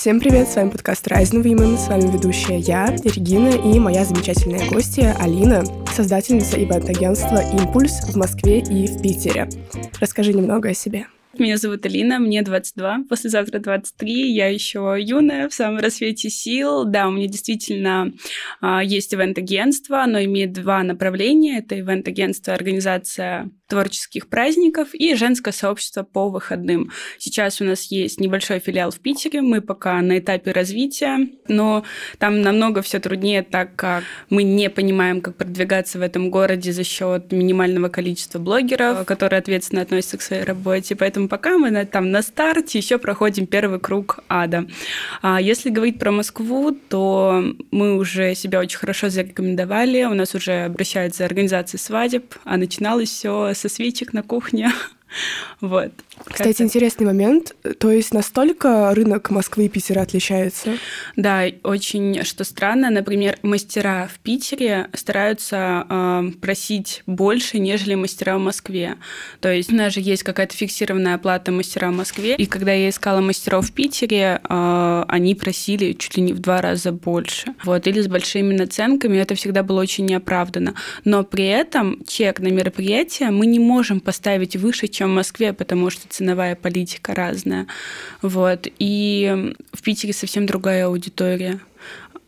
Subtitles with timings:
[0.00, 4.66] Всем привет, с вами подкаст Rising Women, с вами ведущая я, Регина, и моя замечательная
[4.70, 5.62] гостья Алина,
[5.94, 9.46] создательница ивент-агентства «Импульс» в Москве и в Питере.
[10.00, 11.06] Расскажи немного о себе.
[11.38, 16.86] Меня зовут Алина, мне 22, послезавтра 23, я еще юная, в самом рассвете сил.
[16.86, 18.10] Да, у меня действительно
[18.62, 21.58] а, есть ивент-агентство, оно имеет два направления.
[21.58, 26.90] Это ивент-агентство, организация творческих праздников и женское сообщество по выходным.
[27.18, 31.84] Сейчас у нас есть небольшой филиал в Питере, мы пока на этапе развития, но
[32.18, 36.84] там намного все труднее, так как мы не понимаем, как продвигаться в этом городе за
[36.84, 40.96] счет минимального количества блогеров, которые ответственно относятся к своей работе.
[40.96, 44.66] Поэтому пока мы на, там на старте еще проходим первый круг ада.
[45.22, 50.04] А если говорить про Москву, то мы уже себя очень хорошо зарекомендовали.
[50.04, 54.72] У нас уже обращаются организации свадеб, а начиналось все со свечек на кухне.
[55.60, 55.92] Вот.
[56.24, 57.54] Кстати, как интересный момент.
[57.78, 60.78] То есть настолько рынок Москвы и Питера отличается?
[61.16, 68.40] Да, очень, что странно, например, мастера в Питере стараются э, просить больше, нежели мастера в
[68.40, 68.96] Москве.
[69.40, 72.88] То есть у нас же есть какая-то фиксированная оплата мастера в Москве, и когда я
[72.88, 77.54] искала мастеров в Питере, э, они просили чуть ли не в два раза больше.
[77.64, 80.74] Вот, или с большими наценками, это всегда было очень неоправданно.
[81.04, 85.90] Но при этом чек на мероприятие мы не можем поставить выше, чем в Москве, потому
[85.90, 87.66] что ценовая политика разная.
[88.22, 88.66] Вот.
[88.78, 91.60] И в Питере совсем другая аудитория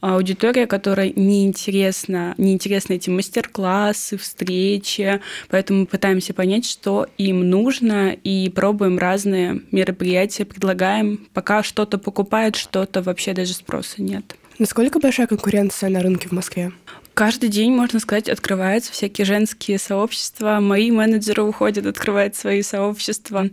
[0.03, 8.51] аудитория, которая неинтересна, неинтересны эти мастер-классы, встречи, поэтому мы пытаемся понять, что им нужно, и
[8.51, 11.29] пробуем разные мероприятия, предлагаем.
[11.33, 14.37] Пока что-то покупают, что-то вообще даже спроса нет.
[14.59, 16.73] Насколько большая конкуренция на рынке в Москве?
[17.15, 20.61] Каждый день, можно сказать, открываются всякие женские сообщества.
[20.61, 23.51] Мои менеджеры уходят, открывают свои сообщества.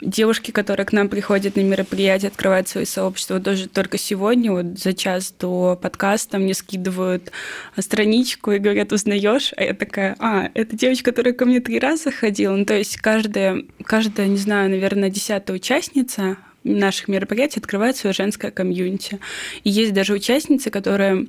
[0.00, 3.40] Девушки, которые к нам приходят на мероприятия, открывают свои сообщества.
[3.40, 7.32] Даже только сегодня, вот за час до подкаста, мне скидывают
[7.78, 9.52] страничку и говорят, узнаешь?
[9.56, 12.54] А я такая, а, это девочка, которая ко мне три раза ходила.
[12.54, 18.50] Ну, то есть каждая, каждая, не знаю, наверное, десятая участница наших мероприятий открывает свое женское
[18.50, 19.18] комьюнити.
[19.64, 21.28] И есть даже участницы, которые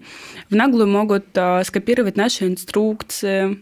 [0.50, 3.62] в наглую могут а, скопировать наши инструкции,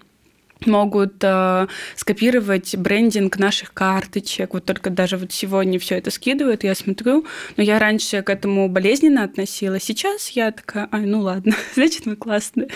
[0.66, 4.53] могут э, скопировать брендинг наших карточек.
[4.53, 7.25] Вот только даже вот сегодня все это скидывают, я смотрю,
[7.57, 9.84] но я раньше к этому болезненно относилась.
[9.84, 12.69] Сейчас я такая, ай, ну ладно, значит, мы классные.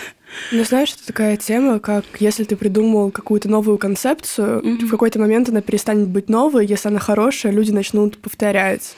[0.52, 4.86] Ну, знаешь, это такая тема, как если ты придумал какую-то новую концепцию, mm-hmm.
[4.86, 8.96] в какой-то момент она перестанет быть новой, если она хорошая, люди начнут повторять.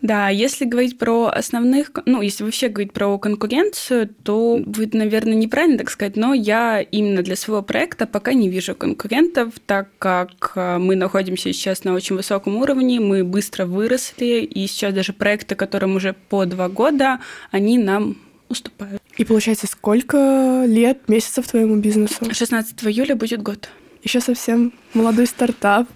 [0.00, 5.78] Да, если говорить про основных, ну, если вообще говорить про конкуренцию, то будет, наверное, неправильно
[5.78, 10.78] так сказать, но я именно для своего проекта пока не вижу конкурентов, так как э,
[10.78, 15.94] мы находимся сейчас на очень высоком уровне, мы быстро выросли, и сейчас даже проекты, которым
[15.94, 17.20] уже по два года,
[17.52, 18.16] они нам
[18.52, 19.02] уступают.
[19.16, 22.32] И получается, сколько лет, месяцев твоему бизнесу?
[22.32, 23.68] 16 июля будет год.
[24.02, 25.88] Еще совсем молодой стартап.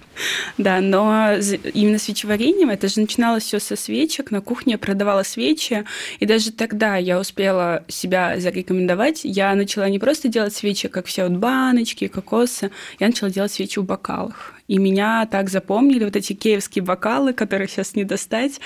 [0.57, 1.35] Да, но
[1.75, 4.31] именно свечеварением это же начиналось все со свечек.
[4.31, 5.85] На кухне я продавала свечи,
[6.21, 9.23] и даже тогда я успела себя зарекомендовать.
[9.25, 13.79] Я начала не просто делать свечи, как все вот баночки, кокосы, я начала делать свечи
[13.79, 14.55] в бокалах.
[14.69, 18.61] И меня так запомнили, вот эти киевские бокалы, которые сейчас не достать.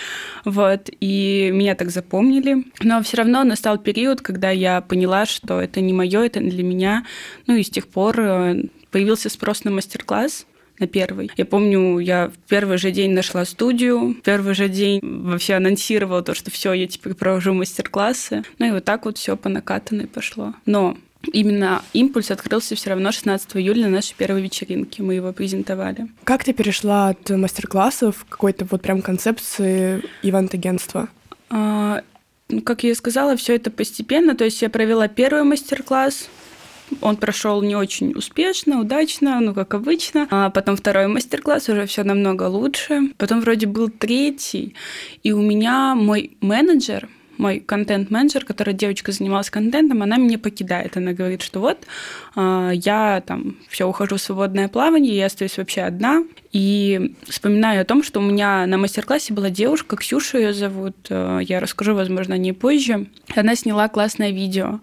[0.45, 2.65] Вот, и меня так запомнили.
[2.81, 7.05] Но все равно настал период, когда я поняла, что это не мое, это для меня.
[7.47, 10.47] Ну и с тех пор э, появился спрос на мастер-класс
[10.79, 11.31] на первый.
[11.37, 16.23] Я помню, я в первый же день нашла студию, в первый же день вообще анонсировала
[16.23, 18.45] то, что все, я теперь провожу мастер-классы.
[18.59, 20.55] Ну и вот так вот все по накатанной пошло.
[20.67, 20.97] Но
[21.33, 25.03] Именно импульс открылся все равно 16 июля на нашей первой вечеринке.
[25.03, 26.09] Мы его презентовали.
[26.25, 31.09] Как ты перешла от мастер-классов к какой-то вот прям концепции ивент-агентства?
[31.51, 32.03] А,
[32.49, 34.35] ну, как я и сказала, все это постепенно.
[34.35, 36.29] То есть я провела первый мастер-класс,
[37.01, 40.27] он прошел не очень успешно, удачно, ну, как обычно.
[40.31, 43.11] А потом второй мастер-класс, уже все намного лучше.
[43.17, 44.75] Потом вроде был третий,
[45.23, 47.09] и у меня мой менеджер,
[47.41, 50.97] мой контент-менеджер, которая девочка занималась контентом, она меня покидает.
[50.97, 51.79] Она говорит, что вот
[52.37, 56.23] а, я там все ухожу в свободное плавание, я остаюсь вообще одна.
[56.53, 61.39] И вспоминаю о том, что у меня на мастер-классе была девушка, Ксюша ее зовут, а,
[61.39, 63.07] я расскажу, возможно, о ней позже.
[63.35, 64.81] Она сняла классное видео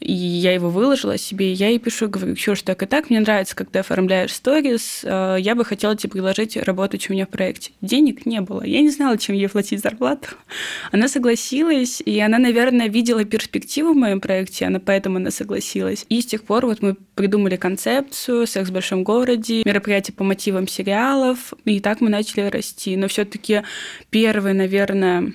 [0.00, 3.56] и я его выложила себе, я ей пишу, говорю, Ксюш, так и так, мне нравится,
[3.56, 7.72] когда оформляешь сторис, э, я бы хотела тебе предложить работать у меня в проекте.
[7.80, 10.28] Денег не было, я не знала, чем ей платить зарплату.
[10.92, 16.04] Она согласилась, и она, наверное, видела перспективу в моем проекте, она поэтому она согласилась.
[16.08, 20.68] И с тех пор вот мы придумали концепцию «Секс в большом городе», мероприятие по мотивам
[20.68, 22.96] сериалов, и так мы начали расти.
[22.96, 23.62] Но все таки
[24.10, 25.32] первый, наверное,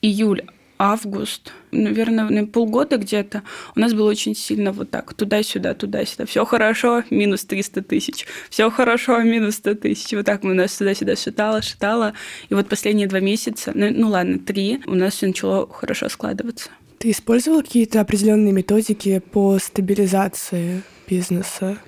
[0.00, 0.44] июль,
[0.78, 3.42] август, наверное, на полгода где-то,
[3.74, 6.26] у нас было очень сильно вот так, туда-сюда, туда-сюда.
[6.26, 8.26] Все хорошо, минус 300 тысяч.
[8.48, 10.12] Все хорошо, минус 100 тысяч.
[10.12, 12.14] Вот так мы у нас туда-сюда шатало, шатало.
[12.48, 16.70] И вот последние два месяца, ну, ну ладно, три, у нас все начало хорошо складываться.
[16.98, 21.78] Ты использовал какие-то определенные методики по стабилизации бизнеса?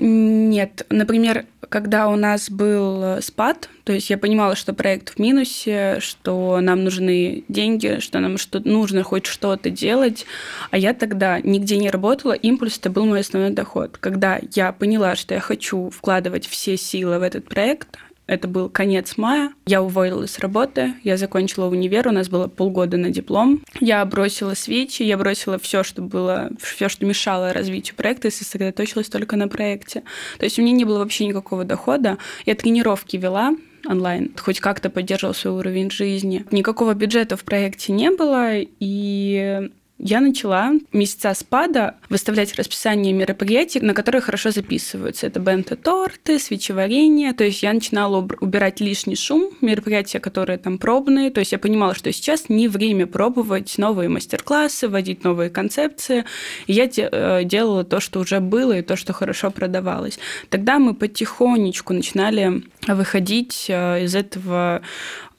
[0.00, 0.86] Нет.
[0.88, 6.58] Например, когда у нас был спад, то есть я понимала, что проект в минусе, что
[6.60, 10.24] нам нужны деньги, что нам что нужно хоть что-то делать,
[10.70, 13.98] а я тогда нигде не работала, импульс это был мой основной доход.
[13.98, 17.98] Когда я поняла, что я хочу вкладывать все силы в этот проект,
[18.30, 19.52] это был конец мая.
[19.66, 23.60] Я уволилась с работы, я закончила универ, у нас было полгода на диплом.
[23.80, 29.08] Я бросила свечи, я бросила все, что было, все, что мешало развитию проекта, и сосредоточилась
[29.08, 30.04] только на проекте.
[30.38, 32.18] То есть у меня не было вообще никакого дохода.
[32.46, 36.46] Я тренировки вела, онлайн, хоть как-то поддерживал свой уровень жизни.
[36.52, 39.70] Никакого бюджета в проекте не было, и
[40.02, 45.26] я начала месяца спада выставлять расписание мероприятий, на которые хорошо записываются.
[45.26, 47.34] Это бенто-торты, свечеварение.
[47.34, 51.30] То есть я начинала убирать лишний шум, мероприятия, которые там пробные.
[51.30, 56.24] То есть я понимала, что сейчас не время пробовать новые мастер-классы, вводить новые концепции.
[56.66, 60.18] И я э, делала то, что уже было, и то, что хорошо продавалось.
[60.48, 64.80] Тогда мы потихонечку начинали выходить э, из этого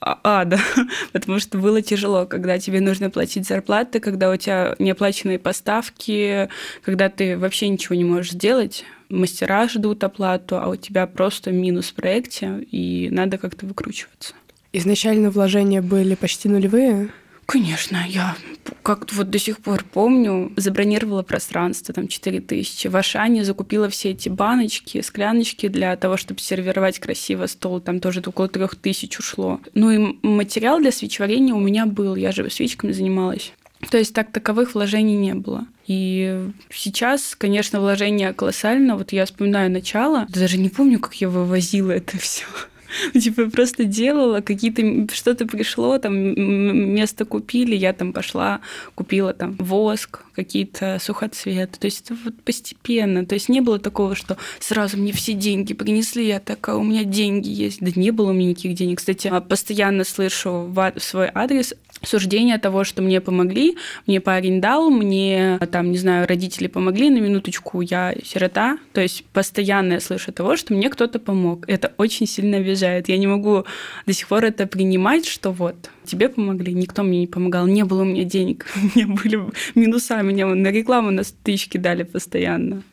[0.02, 0.60] ада,
[1.14, 6.50] потому что было тяжело, когда тебе нужно платить зарплаты, когда у тебя неоплаченные поставки,
[6.84, 11.90] когда ты вообще ничего не можешь сделать, мастера ждут оплату, а у тебя просто минус
[11.90, 14.34] в проекте, и надо как-то выкручиваться.
[14.74, 17.12] Изначально вложения были почти нулевые?
[17.52, 18.38] Конечно, я
[18.82, 22.88] как вот до сих пор помню, забронировала пространство, там 4000.
[22.88, 27.82] В Ашане закупила все эти баночки, скляночки для того, чтобы сервировать красиво стол.
[27.82, 29.60] Там тоже около 3000 ушло.
[29.74, 32.16] Ну и материал для свечеварения у меня был.
[32.16, 33.52] Я же свечками занималась.
[33.90, 35.66] То есть так таковых вложений не было.
[35.88, 38.96] И сейчас, конечно, вложения колоссально.
[38.96, 42.46] Вот я вспоминаю начало, даже не помню, как я вывозила это все.
[43.20, 48.62] Типа просто делала, какие-то что-то пришло, там место купили, я там пошла,
[48.96, 51.80] купила там воск, какие-то сухоцветы.
[51.80, 53.26] То есть это вот постепенно.
[53.26, 57.04] То есть не было такого, что сразу мне все деньги принесли, я такая, у меня
[57.04, 57.80] деньги есть.
[57.82, 59.00] Да не было у меня никаких денег.
[59.00, 61.74] Кстати, а, постоянно слышу в свой адрес
[62.04, 63.78] суждение того, что мне помогли,
[64.08, 68.78] мне парень дал, мне, там, не знаю, родители помогли, на минуточку я сирота.
[68.94, 71.68] То есть постоянно я слышу того, что мне кто-то помог.
[71.68, 73.10] Это очень сильно обижает.
[73.10, 73.66] Я не могу
[74.06, 75.76] до сих пор это принимать, что вот,
[76.06, 79.40] тебе помогли, никто мне не помогал, не было у меня денег, у меня были
[79.76, 82.84] минуса, меня на рекламу на тысячки дали постоянно.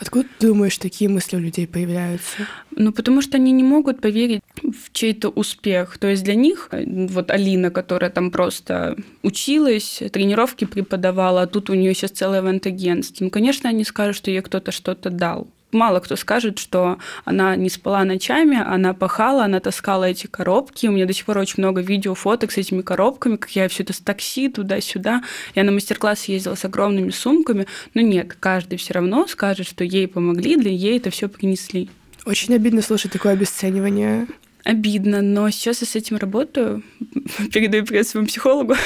[0.00, 2.46] Откуда ты думаешь, такие мысли у людей появляются?
[2.72, 5.98] Ну, потому что они не могут поверить в чей-то успех.
[5.98, 11.74] То есть для них, вот Алина, которая там просто училась, тренировки преподавала, а тут у
[11.74, 16.16] нее сейчас целое ивент-агентство, ну, конечно, они скажут, что ей кто-то что-то дал мало кто
[16.16, 20.86] скажет, что она не спала ночами, она пахала, она таскала эти коробки.
[20.86, 23.82] У меня до сих пор очень много видео, фоток с этими коробками, как я все
[23.82, 25.22] это с такси туда-сюда.
[25.54, 27.66] Я на мастер-класс ездила с огромными сумками.
[27.92, 31.90] Но нет, каждый все равно скажет, что ей помогли, для ей это все принесли.
[32.24, 34.26] Очень обидно слушать такое обесценивание.
[34.64, 36.82] Обидно, но сейчас я с этим работаю.
[37.52, 38.74] Передаю привет своему психологу.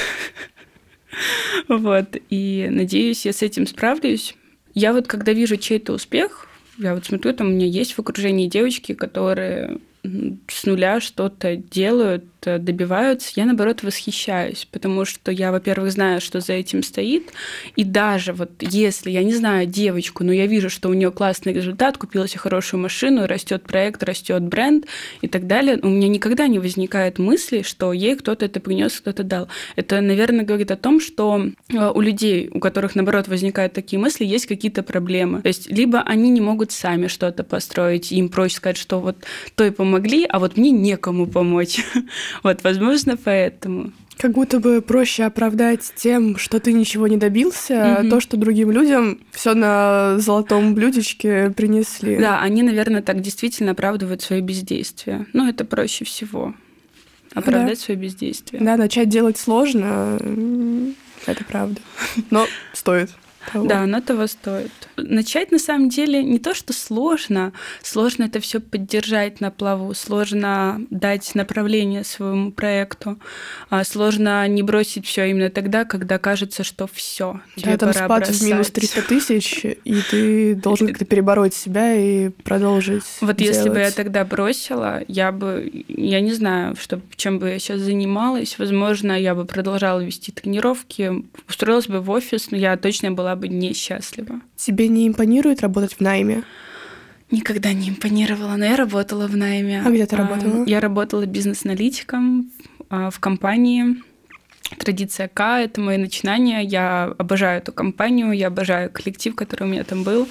[1.67, 2.17] Вот.
[2.29, 4.35] И надеюсь, я с этим справлюсь.
[4.75, 6.47] Я вот когда вижу чей-то успех,
[6.79, 9.79] я вот смотрю, там у меня есть в окружении девочки, которые
[10.47, 16.53] с нуля что-то делают, добиваются, я, наоборот, восхищаюсь, потому что я, во-первых, знаю, что за
[16.53, 17.31] этим стоит,
[17.75, 21.53] и даже вот если я не знаю девочку, но я вижу, что у нее классный
[21.53, 24.85] результат, купила себе хорошую машину, растет проект, растет бренд
[25.21, 29.23] и так далее, у меня никогда не возникает мысли, что ей кто-то это принес, кто-то
[29.23, 29.47] дал.
[29.75, 34.25] Это, наверное, говорит о том, что э, у людей, у которых, наоборот, возникают такие мысли,
[34.25, 35.41] есть какие-то проблемы.
[35.41, 39.17] То есть либо они не могут сами что-то построить, им проще сказать, что вот
[39.55, 41.79] той помогли, а вот мне некому помочь.
[42.43, 43.91] Вот, возможно, поэтому.
[44.17, 48.09] Как будто бы проще оправдать тем, что ты ничего не добился, mm-hmm.
[48.09, 52.17] то, что другим людям все на золотом блюдечке принесли.
[52.17, 55.25] Да, они, наверное, так действительно оправдывают свои бездействия.
[55.31, 56.53] Ну, это проще всего.
[57.33, 57.85] Оправдать да.
[57.85, 58.61] свое бездействие.
[58.61, 60.19] Да, начать делать сложно,
[61.25, 61.79] это правда.
[62.29, 63.11] Но стоит.
[63.51, 63.67] Того.
[63.67, 64.71] Да, оно того стоит.
[64.97, 70.81] Начать на самом деле не то, что сложно, сложно это все поддержать на плаву, сложно
[70.89, 73.19] дать направление своему проекту,
[73.69, 77.39] а сложно не бросить все именно тогда, когда кажется, что все.
[77.57, 78.73] Да, там пора спад в минус бросать.
[78.73, 83.95] 300 тысяч, и ты должен как-то перебороть себя и продолжить Вот если бы я делать.
[83.95, 88.57] тогда бросила, я бы, я не знаю, что, чем бы я сейчас занималась.
[88.59, 93.47] Возможно, я бы продолжала вести тренировки, устроилась бы в офис, но я точно была бы
[93.47, 94.41] несчастлива.
[94.55, 96.43] Тебе не импонирует работать в найме?
[97.31, 99.83] Никогда не импонировала, но я работала в найме.
[99.85, 100.65] А где ты работала?
[100.65, 102.49] Я работала бизнес-аналитиком
[102.89, 103.97] а, в компании.
[104.77, 106.63] Традиция К— это мое начинание.
[106.63, 110.27] Я обожаю эту компанию, я обожаю коллектив, который у меня там был.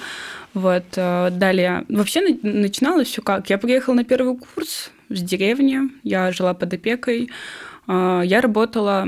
[0.53, 0.83] Вот.
[0.97, 1.85] а, Далее.
[1.89, 3.49] Вообще на- начиналось все как?
[3.49, 7.29] Я приехала на первый курс с деревни, я жила под опекой.
[7.87, 9.07] А, Я работала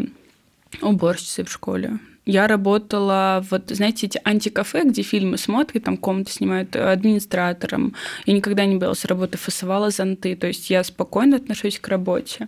[0.82, 2.00] уборщицей в школе.
[2.25, 7.96] Я работала, вот, знаете, эти антикафе, где фильмы смотрят, там комнаты снимают, э, администратором.
[8.28, 12.48] Я никогда не боялась работы, фасовала зонты, то есть я спокойно отношусь к работе.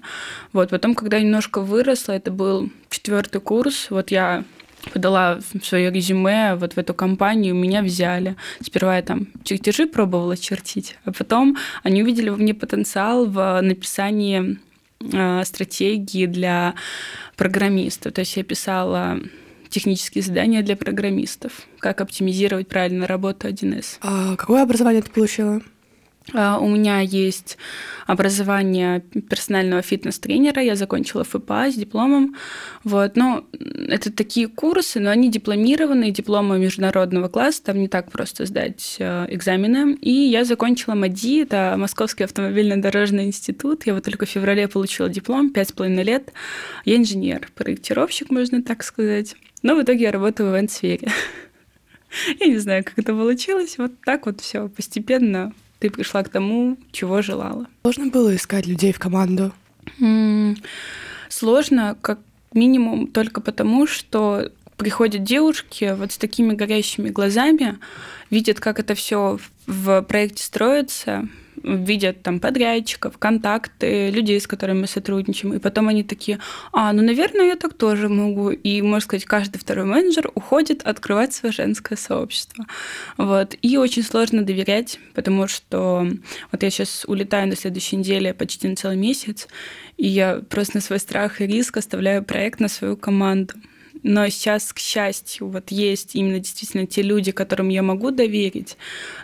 [0.51, 4.43] Вот, потом, когда я немножко выросла, это был четвертый курс, вот я
[4.91, 8.35] подала свое резюме вот в эту компанию, меня взяли.
[8.61, 14.59] Сперва я там чертежи пробовала чертить, а потом они увидели во мне потенциал в написании
[14.99, 16.75] э, стратегии для
[17.37, 18.13] программистов.
[18.13, 19.19] То есть я писала
[19.73, 23.97] технические задания для программистов, как оптимизировать правильно работу 1С.
[24.01, 25.61] А какое образование ты получила?
[26.31, 27.57] А, У меня есть
[28.05, 30.61] образование персонального фитнес-тренера.
[30.61, 32.35] Я закончила ФПА с дипломом.
[32.83, 33.15] Вот.
[33.15, 33.45] Но
[33.87, 37.63] это такие курсы, но они дипломированные, дипломы международного класса.
[37.63, 39.95] Там не так просто сдать э, экзамены.
[39.95, 43.85] И я закончила МАДИ, это Московский автомобильно-дорожный институт.
[43.85, 46.31] Я вот только в феврале получила диплом, пять с половиной лет.
[46.85, 49.35] Я инженер, проектировщик, можно так сказать.
[49.63, 51.07] Но в итоге я работаю в ивент-сфере.
[52.39, 53.77] Я не знаю, как это получилось.
[53.77, 57.67] Вот так вот все постепенно ты пришла к тому, чего желала.
[57.81, 59.51] Сложно было искать людей в команду?
[61.27, 62.19] Сложно, как
[62.53, 67.79] минимум, только потому, что приходят девушки вот с такими горящими глазами,
[68.29, 71.27] видят, как это все в проекте строится,
[71.63, 76.39] видят там подрядчиков, контакты, людей, с которыми мы сотрудничаем, и потом они такие,
[76.71, 78.51] а, ну, наверное, я так тоже могу.
[78.51, 82.65] И, можно сказать, каждый второй менеджер уходит открывать свое женское сообщество.
[83.17, 83.55] Вот.
[83.61, 86.07] И очень сложно доверять, потому что
[86.51, 89.47] вот я сейчас улетаю на следующей неделе почти на целый месяц,
[89.97, 93.53] и я просто на свой страх и риск оставляю проект на свою команду.
[94.03, 98.77] Но сейчас, к счастью, вот есть именно действительно те люди, которым я могу доверить,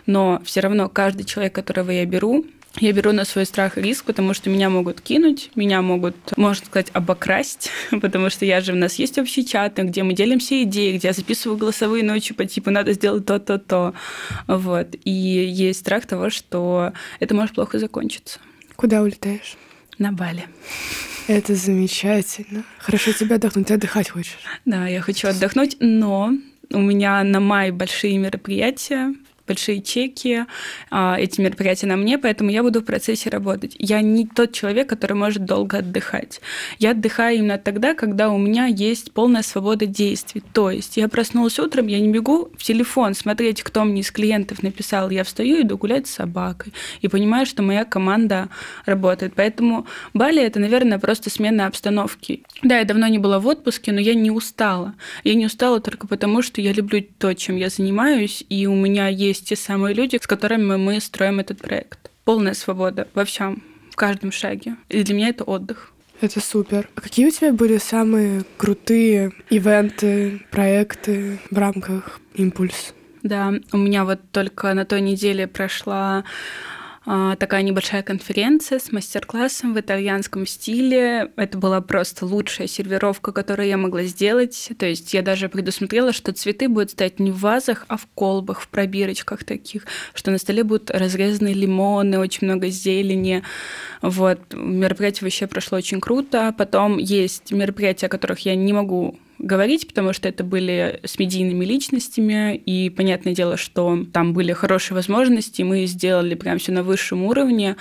[0.06, 2.46] но все равно каждый человек, которого я беру,
[2.78, 6.64] я беру на свой страх и риск, потому что меня могут кинуть, меня могут, можно
[6.64, 7.70] сказать, обокрасть,
[8.00, 11.14] потому что я же, у нас есть общий чат, где мы делимся идеей, где я
[11.14, 13.94] записываю голосовые ночью по типу «надо сделать то-то-то».
[14.46, 14.94] Вот.
[15.04, 18.38] И есть страх того, что это может плохо закончиться.
[18.76, 19.56] Куда улетаешь?
[19.98, 20.44] На Бали.
[21.30, 22.64] Это замечательно.
[22.78, 23.68] Хорошо тебе отдохнуть.
[23.68, 24.36] Ты отдыхать хочешь?
[24.64, 26.32] Да, я хочу отдохнуть, но
[26.72, 29.14] у меня на май большие мероприятия,
[29.50, 30.44] большие чеки,
[30.90, 33.74] а, эти мероприятия на мне, поэтому я буду в процессе работать.
[33.78, 36.40] Я не тот человек, который может долго отдыхать.
[36.78, 40.42] Я отдыхаю именно тогда, когда у меня есть полная свобода действий.
[40.52, 44.62] То есть я проснулась утром, я не бегу в телефон смотреть, кто мне из клиентов
[44.62, 45.10] написал.
[45.10, 46.72] Я встаю иду гулять с собакой.
[47.00, 48.50] И понимаю, что моя команда
[48.86, 49.32] работает.
[49.34, 52.44] Поэтому Бали— это, наверное, просто смена обстановки.
[52.62, 54.94] Да, я давно не была в отпуске, но я не устала.
[55.24, 59.08] Я не устала только потому, что я люблю то, чем я занимаюсь, и у меня
[59.08, 62.10] есть те самые люди, с которыми мы строим этот проект.
[62.24, 64.76] Полная свобода во всем, в каждом шаге.
[64.88, 65.92] И для меня это отдых.
[66.20, 66.88] Это супер.
[66.94, 72.94] А какие у тебя были самые крутые ивенты, проекты в рамках «Импульс»?
[73.22, 76.24] Да, у меня вот только на той неделе прошла
[77.04, 81.30] такая небольшая конференция с мастер-классом в итальянском стиле.
[81.36, 84.70] Это была просто лучшая сервировка, которую я могла сделать.
[84.78, 88.60] То есть я даже предусмотрела, что цветы будут стоять не в вазах, а в колбах,
[88.60, 93.42] в пробирочках таких, что на столе будут разрезаны лимоны, очень много зелени.
[94.02, 94.40] Вот.
[94.52, 96.54] Мероприятие вообще прошло очень круто.
[96.56, 101.64] Потом есть мероприятия, о которых я не могу говорить, потому что это были с медийными
[101.64, 107.24] личностями, и понятное дело, что там были хорошие возможности, мы сделали прям все на высшем
[107.24, 107.76] уровне.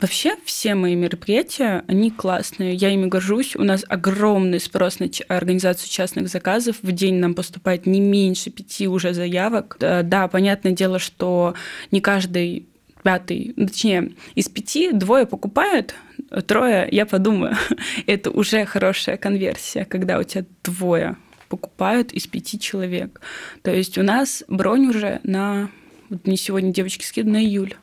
[0.00, 3.56] Вообще все мои мероприятия, они классные, я ими горжусь.
[3.56, 6.76] У нас огромный спрос на организацию частных заказов.
[6.82, 9.78] В день нам поступает не меньше пяти уже заявок.
[9.80, 11.54] Да, понятное дело, что
[11.90, 12.66] не каждый
[13.02, 15.94] пятый, точнее, из пяти двое покупают,
[16.42, 17.56] трое, я подумаю,
[18.06, 21.16] это уже хорошая конверсия, когда у тебя двое
[21.48, 23.20] покупают из пяти человек.
[23.62, 25.70] То есть у нас бронь уже на...
[26.08, 27.76] Вот мне сегодня девочки скидывают на июль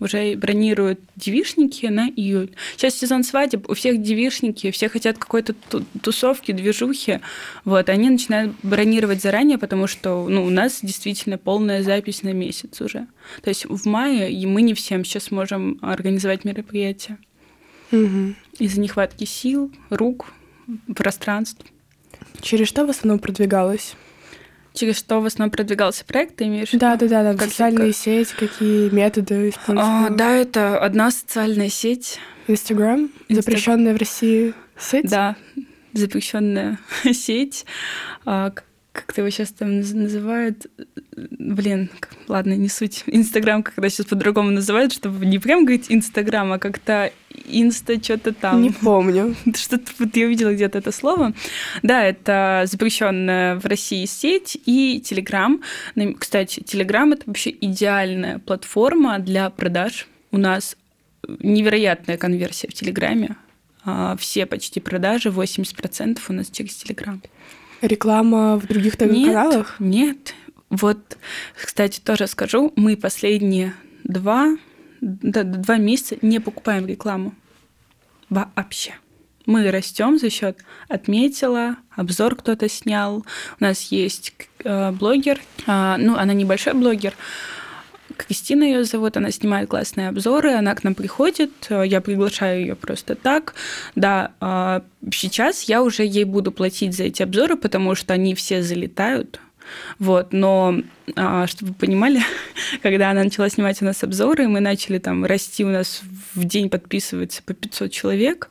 [0.00, 2.50] уже бронируют девишники на июль.
[2.76, 5.54] Сейчас сезон свадеб, у всех девишники, все хотят какой-то
[6.02, 7.20] тусовки, движухи.
[7.64, 12.80] Вот, они начинают бронировать заранее, потому что ну, у нас действительно полная запись на месяц
[12.80, 13.06] уже.
[13.42, 17.18] То есть в мае мы не всем сейчас можем организовать мероприятие.
[17.94, 18.34] Угу.
[18.58, 20.32] Из-за нехватки сил, рук,
[20.94, 21.64] пространств.
[22.40, 23.94] Через что в основном продвигалось?
[24.74, 27.96] через что в основном продвигался проект, ты имеешь да, Да, да, да, как социальные как...
[27.96, 30.06] сети, какие методы использовали?
[30.06, 32.18] А, да, это одна социальная сеть.
[32.48, 35.08] Инстаграм, запрещенная в России сеть?
[35.08, 35.36] Да,
[35.94, 36.78] запрещенная
[37.12, 37.64] сеть.
[38.94, 40.68] Как-то его сейчас там называют,
[41.16, 41.90] блин,
[42.28, 43.02] ладно, не суть.
[43.06, 47.10] Инстаграм, когда сейчас по-другому называют, чтобы не прям говорить Инстаграм, а как-то
[47.44, 48.62] инста что-то там.
[48.62, 49.34] Не помню.
[49.56, 51.32] Что-то вот я увидела где-то это слово.
[51.82, 55.60] Да, это запрещенная в России сеть и Телеграм.
[56.16, 60.06] Кстати, Телеграм это вообще идеальная платформа для продаж.
[60.30, 60.76] У нас
[61.40, 63.34] невероятная конверсия в Телеграме.
[63.84, 67.20] А, все почти продажи, 80% у нас через Телеграм.
[67.86, 69.76] Реклама в других каналах?
[69.78, 70.34] Нет.
[70.70, 71.18] Вот,
[71.54, 74.56] кстати, тоже скажу, мы последние два,
[75.00, 77.34] два месяца не покупаем рекламу.
[78.28, 78.94] Вообще.
[79.46, 83.26] Мы растем за счет отметила, обзор кто-то снял.
[83.60, 84.32] У нас есть
[84.64, 87.12] э, блогер, э, ну, она небольшой блогер,
[88.16, 92.74] Кристина ее зовут, она снимает классные обзоры, она к нам приходит, э, я приглашаю ее
[92.74, 93.54] просто так.
[93.94, 98.62] Да, а, сейчас я уже ей буду платить за эти обзоры, потому что они все
[98.62, 99.40] залетают.
[99.98, 100.80] Вот, но
[101.16, 102.22] а, чтобы вы понимали,
[102.82, 106.02] когда она начала снимать у нас обзоры, мы начали там расти, у нас
[106.34, 108.50] в день подписывается по 500 человек,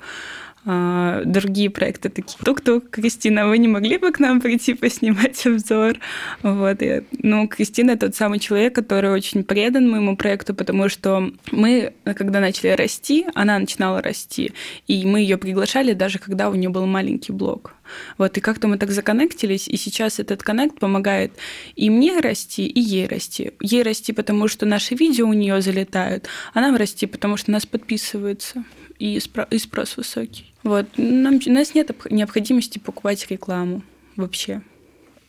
[0.65, 5.99] другие проекты такие, тук-тук, Кристина, вы не могли бы к нам прийти поснимать обзор?
[6.41, 11.93] Вот, и, ну, Кристина тот самый человек, который очень предан моему проекту, потому что мы,
[12.03, 14.53] когда начали расти, она начинала расти,
[14.87, 17.75] и мы ее приглашали даже когда у нее был маленький блог.
[18.17, 21.33] Вот, и как-то мы так законнектились, и сейчас этот коннект помогает
[21.75, 23.51] и мне расти, и ей расти.
[23.61, 27.65] Ей расти, потому что наши видео у нее залетают, а нам расти, потому что нас
[27.65, 28.63] подписываются
[28.99, 30.52] и, спро- и спрос высокий.
[30.63, 30.87] Вот.
[30.97, 33.83] Нам, у нас нет необходимости покупать рекламу
[34.15, 34.61] вообще.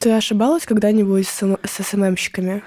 [0.05, 2.63] Ты ошибалась когда-нибудь с, с СММщиками?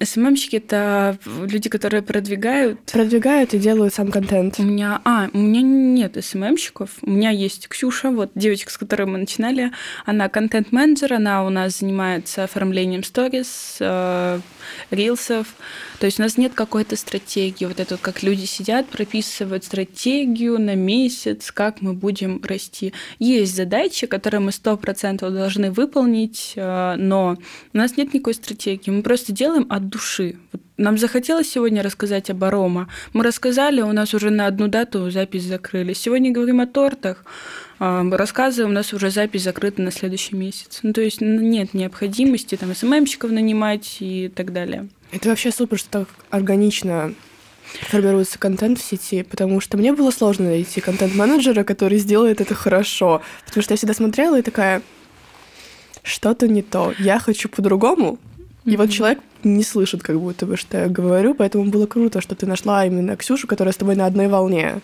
[0.00, 2.78] СММщики— это люди, которые продвигают...
[2.92, 4.60] Продвигают и делают сам контент.
[4.60, 5.00] У меня...
[5.04, 6.90] А, у меня нет СММщиков.
[7.02, 9.72] У меня есть Ксюша, вот девочка, с которой мы начинали.
[10.04, 14.38] Она контент-менеджер, она у нас занимается оформлением сторис, э,
[14.92, 15.48] рилсов.
[15.98, 17.64] То есть у нас нет какой-то стратегии.
[17.64, 22.92] Вот это как люди сидят, прописывают стратегию на месяц, как мы будем расти.
[23.18, 27.36] Есть задачи, которые мы 100% должны выполнить, э, но
[27.72, 28.90] у нас нет никакой стратегии.
[28.90, 30.36] Мы просто делаем от души.
[30.52, 32.88] Вот нам захотелось сегодня рассказать об арома.
[33.14, 35.94] Мы рассказали, у нас уже на одну дату запись закрыли.
[35.94, 37.24] Сегодня говорим о тортах.
[37.78, 40.80] А, рассказываем, у нас уже запись закрыта на следующий месяц.
[40.82, 44.88] Ну, то есть нет необходимости там СММщиков нанимать и так далее.
[45.12, 47.14] Это вообще супер, что так органично
[47.82, 53.22] формируется контент в сети, потому что мне было сложно найти контент-менеджера, который сделает это хорошо.
[53.46, 54.82] Потому что я всегда смотрела и такая,
[56.02, 58.18] что-то не то, я хочу по-другому.
[58.64, 58.76] И mm-hmm.
[58.76, 62.46] вот человек не слышит, как будто бы, что я говорю, поэтому было круто, что ты
[62.46, 64.80] нашла именно Ксюшу, которая с тобой на одной волне.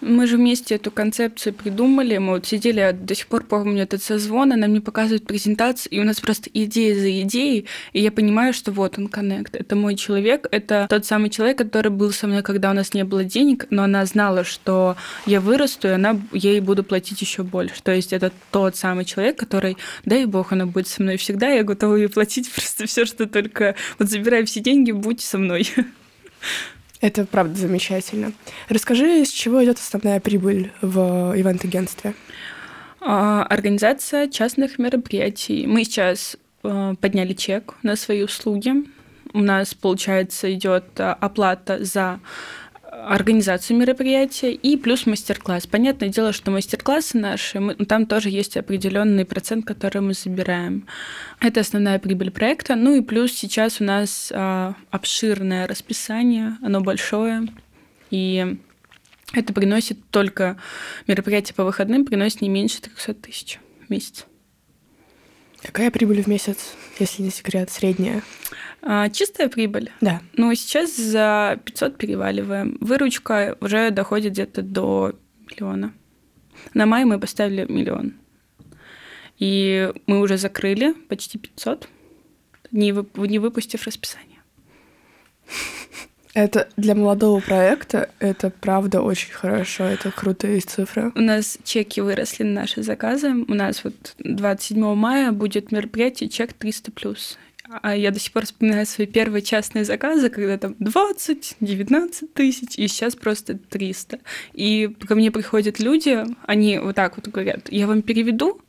[0.00, 2.18] Мы же вместе эту концепцию придумали.
[2.18, 6.04] Мы вот сидели, до сих пор помню этот созвон, она мне показывает презентацию, и у
[6.04, 9.56] нас просто идея за идеей, и я понимаю, что вот он коннект.
[9.56, 13.04] Это мой человек, это тот самый человек, который был со мной, когда у нас не
[13.04, 17.82] было денег, но она знала, что я вырасту, и она ей буду платить еще больше.
[17.82, 21.62] То есть это тот самый человек, который, дай бог, она будет со мной всегда, я
[21.62, 25.68] готова ей платить просто все, что только вот забирай все деньги, будь со мной.
[27.00, 28.32] Это правда замечательно.
[28.68, 32.14] Расскажи, с чего идет основная прибыль в ивент-агентстве?
[33.00, 35.66] А, организация частных мероприятий.
[35.66, 38.72] Мы сейчас а, подняли чек на свои услуги.
[39.32, 42.20] У нас, получается, идет а, оплата за
[43.06, 45.66] организацию мероприятия и плюс мастер-класс.
[45.66, 50.86] Понятное дело, что мастер-классы наши, мы, там тоже есть определенный процент, который мы забираем.
[51.40, 52.74] Это основная прибыль проекта.
[52.74, 57.46] Ну и плюс сейчас у нас а, обширное расписание, оно большое,
[58.10, 58.56] и
[59.32, 60.56] это приносит только
[61.06, 64.26] мероприятие по выходным приносит не меньше 300 тысяч в месяц.
[65.62, 68.22] Какая прибыль в месяц, если не секрет, средняя?
[68.86, 69.90] А, чистая прибыль?
[70.02, 70.20] Да.
[70.34, 72.76] Ну, сейчас за 500 переваливаем.
[72.80, 75.14] Выручка уже доходит где-то до
[75.50, 75.94] миллиона.
[76.74, 78.12] На май мы поставили миллион.
[79.38, 81.88] И мы уже закрыли почти 500,
[82.72, 84.40] не, вып- не выпустив расписание.
[86.34, 91.12] Это для молодого проекта, это правда очень хорошо, это крутые цифры.
[91.14, 93.30] У нас чеки выросли на наши заказы.
[93.32, 97.38] У нас вот 27 мая будет мероприятие чек 300 плюс.
[97.82, 102.76] А я до сих пор вспоминаю свои первые частные заказы, когда там 20, 19 тысяч,
[102.76, 104.20] и сейчас просто 300.
[104.52, 108.60] И ко мне приходят люди, они вот так вот говорят, я вам переведу,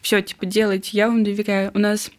[0.00, 1.72] все, типа, делайте, я вам доверяю.
[1.74, 2.10] У нас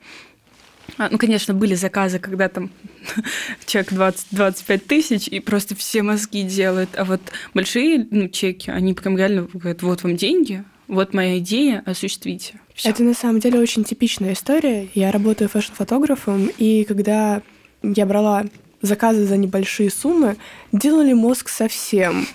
[0.98, 2.70] а, ну, конечно, были заказы, когда там
[3.66, 6.90] чек 20-25 тысяч, и просто все мозги делают.
[6.98, 7.22] А вот
[7.54, 12.60] большие ну, чеки, они прям реально говорят, вот вам деньги, вот моя идея, осуществите.
[12.78, 12.90] Всё.
[12.92, 14.88] Это на самом деле очень типичная история.
[14.94, 17.42] Я работаю фэшн-фотографом, и когда
[17.82, 18.46] я брала
[18.84, 20.38] заказы за небольшие суммы,
[20.72, 22.28] делали мозг совсем.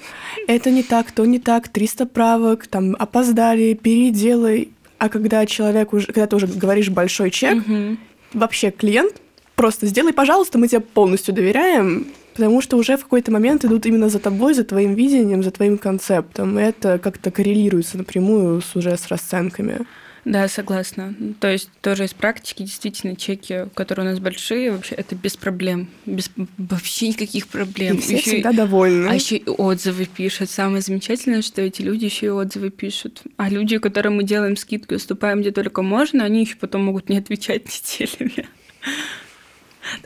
[0.48, 4.70] Это не так, то не так, 300 правок, там опоздали, переделай.
[4.98, 7.98] А когда человек уже, когда ты уже говоришь большой чек, Мгм.
[8.32, 9.14] вообще клиент,
[9.54, 14.08] просто сделай, пожалуйста, мы тебе полностью доверяем, потому что уже в какой-то момент идут именно
[14.08, 16.58] за тобой, за твоим видением, за твоим концептом.
[16.58, 19.86] И это как-то коррелируется напрямую с, уже с расценками.
[20.24, 21.14] Да, согласна.
[21.40, 25.88] То есть тоже из практики действительно чеки, которые у нас большие, вообще это без проблем,
[26.06, 27.96] без вообще никаких проблем.
[27.96, 29.08] И все Ещё и- всегда довольны.
[29.08, 30.48] А еще и отзывы пишут.
[30.48, 33.22] Самое замечательное, что эти люди еще и отзывы пишут.
[33.36, 37.08] А люди, которым мы делаем скидку и уступаем где только можно, они еще потом могут
[37.08, 37.64] не отвечать
[38.00, 38.46] неделями.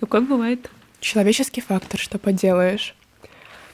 [0.00, 0.70] Такое бывает.
[1.00, 2.94] Человеческий фактор, что поделаешь.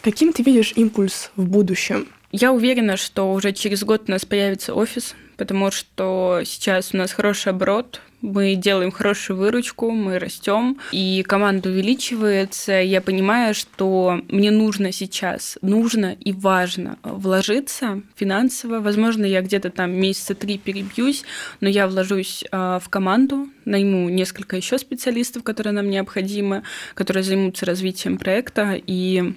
[0.02, 2.08] Каким ты видишь импульс в будущем?
[2.32, 7.12] Я уверена, что уже через год у нас появится офис, потому что сейчас у нас
[7.12, 12.80] хороший оборот, мы делаем хорошую выручку, мы растем, и команда увеличивается.
[12.80, 18.80] Я понимаю, что мне нужно сейчас, нужно и важно вложиться финансово.
[18.80, 21.24] Возможно, я где-то там месяца три перебьюсь,
[21.60, 26.62] но я вложусь а, в команду, найму несколько еще специалистов, которые нам необходимы,
[26.94, 29.34] которые займутся развитием проекта, и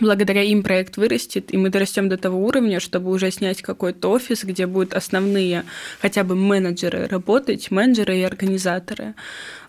[0.00, 4.44] благодаря им проект вырастет, и мы дорастем до того уровня, чтобы уже снять какой-то офис,
[4.44, 5.64] где будут основные
[6.00, 9.14] хотя бы менеджеры работать, менеджеры и организаторы.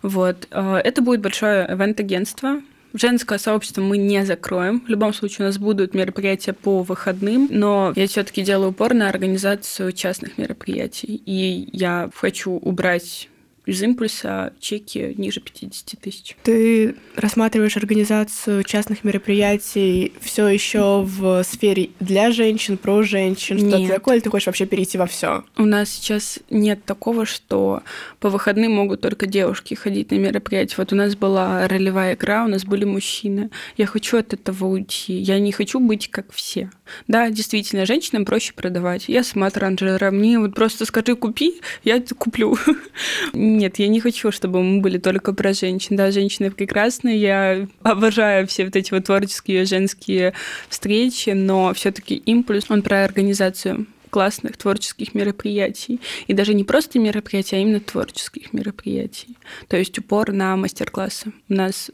[0.01, 0.47] Вот.
[0.51, 2.62] Э, Это будет большое ивент-агентство,
[2.93, 4.82] Женское сообщество мы не закроем.
[4.82, 9.10] В любом случае у нас будут мероприятия по выходным, но я все-таки делаю упор на
[9.10, 11.21] организацию частных мероприятий.
[11.23, 13.29] И я хочу убрать
[13.69, 16.36] из импульса чеки ниже 50 тысяч.
[16.43, 24.15] Ты рассматриваешь организацию частных мероприятий все еще в сфере для женщин, про женщин, что-то такое,
[24.15, 25.43] или ты хочешь вообще перейти во все?
[25.58, 27.84] У нас сейчас нет такого, что
[28.19, 30.75] по выходным могут только девушки ходить на мероприятия.
[30.77, 33.49] Вот у нас была ролевая игра, у нас были мужчины.
[33.77, 35.13] Я хочу от этого уйти.
[35.13, 36.71] Я не хочу быть как все.
[37.08, 39.05] Да, действительно, женщинам проще продавать.
[39.08, 40.12] Я сама транжира.
[40.12, 42.58] Мне вот просто скажи, купи, я куплю.
[43.59, 45.97] Нет, я не хочу, чтобы мы были только про женщин.
[45.97, 47.19] Да, женщины прекрасные.
[47.19, 50.33] Я обожаю все вот эти вот творческие женские
[50.69, 55.99] встречи, но все-таки импульс, он про организацию классных творческих мероприятий.
[56.27, 59.35] И даже не просто мероприятий, а именно творческих мероприятий.
[59.67, 61.33] То есть упор на мастер-классы.
[61.49, 61.91] У нас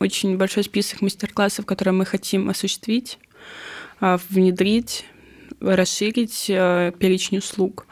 [0.00, 3.18] очень большой список мастер-классов, которые мы хотим осуществить,
[3.98, 5.06] а, внедрить,
[5.60, 7.86] расширить э, перечень услуг.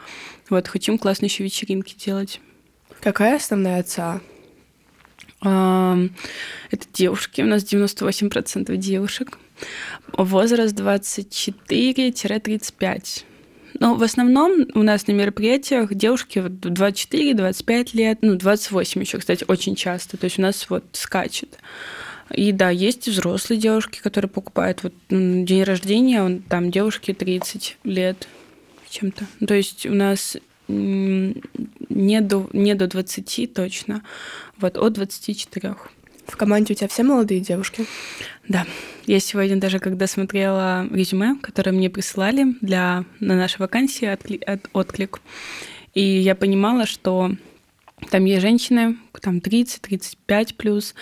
[0.51, 2.41] Вот, хотим классные еще вечеринки делать.
[3.01, 4.21] Какая основная ЦА?
[5.41, 9.37] Это девушки, у нас 98% девушек.
[10.13, 13.23] Возраст 24-35.
[13.79, 19.45] Но в основном у нас на мероприятиях девушки вот 24-25 лет, ну, 28 еще, кстати,
[19.47, 20.17] очень часто.
[20.17, 21.59] То есть у нас вот скачет.
[22.33, 28.27] И да, есть взрослые девушки, которые покупают вот день рождения, он, там девушке 30 лет
[28.89, 29.25] чем-то.
[29.39, 34.03] Ну, То есть у нас не до, не до 20 точно,
[34.57, 35.75] вот от 24.
[36.25, 37.85] В команде у тебя все молодые девушки?
[38.47, 38.65] Да,
[39.05, 44.69] я сегодня даже когда смотрела резюме, которое мне присылали для, на нашей вакансии откли- от-
[44.73, 45.21] отклик,
[45.93, 47.31] и я понимала, что
[48.11, 50.95] там есть женщины, там 30-35 плюс,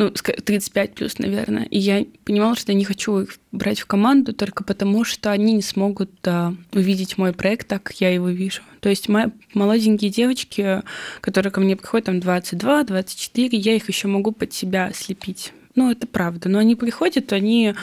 [0.00, 1.64] ну, ска- 35 плюс, наверное.
[1.64, 5.52] И я понимала, что я не хочу их брать в команду только потому, что они
[5.52, 8.62] не смогут а, увидеть мой проект так, как я его вижу.
[8.80, 10.80] То есть мои молоденькие девочки,
[11.20, 15.52] которые ко мне приходят, там 22, 24, я их еще могу под себя слепить.
[15.74, 16.48] Ну, это правда.
[16.48, 17.74] Но они приходят, они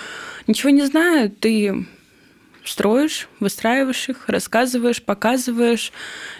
[0.48, 1.86] ничего не знают, ты
[2.64, 5.94] строишь, выстраиваешь их, рассказываешь, показываешь,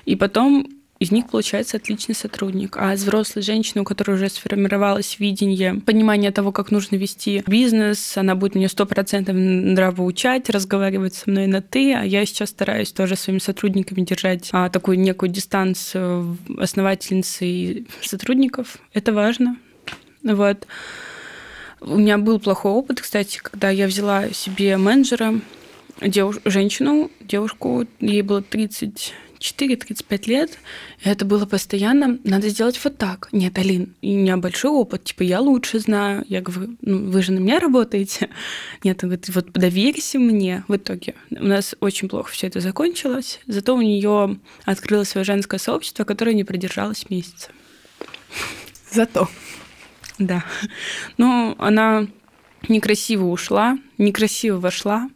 [0.06, 2.78] и потом из них получается отличный сотрудник.
[2.78, 8.18] А из взрослой женщины, у которой уже сформировалось видение, понимание того, как нужно вести бизнес,
[8.18, 12.92] она будет мне сто процентов нравоучать, разговаривать со мной на «ты», а я сейчас стараюсь
[12.92, 18.78] тоже своими сотрудниками держать а, такую некую дистанцию основательницы и сотрудников.
[18.94, 19.58] Это важно.
[20.24, 20.68] Вот.
[21.80, 25.40] У меня был плохой опыт, кстати, когда я взяла себе менеджера,
[26.02, 26.38] девуш...
[26.44, 30.58] женщину, девушку, ей было 30 34-35 лет,
[31.04, 33.30] это было постоянно, надо сделать вот так.
[33.32, 36.24] Нет, Алин, у меня большой опыт, типа, я лучше знаю.
[36.28, 38.30] Я говорю, ну, вы же на меня работаете.
[38.84, 40.64] Нет, он говорит, вот доверься мне.
[40.68, 45.60] В итоге у нас очень плохо все это закончилось, зато у нее открылось свое женское
[45.60, 47.52] сообщество, которое не продержалось месяца.
[48.92, 49.30] Зато.
[50.20, 50.44] Да.
[51.18, 52.08] Но она
[52.68, 55.10] некрасиво ушла, некрасиво вошла,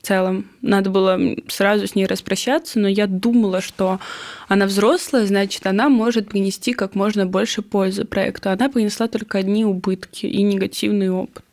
[0.00, 0.46] в целом.
[0.62, 4.00] Надо было сразу с ней распрощаться, но я думала, что
[4.48, 8.50] она взрослая, значит, она может принести как можно больше пользы проекту.
[8.50, 11.44] Она принесла только одни убытки и негативный опыт.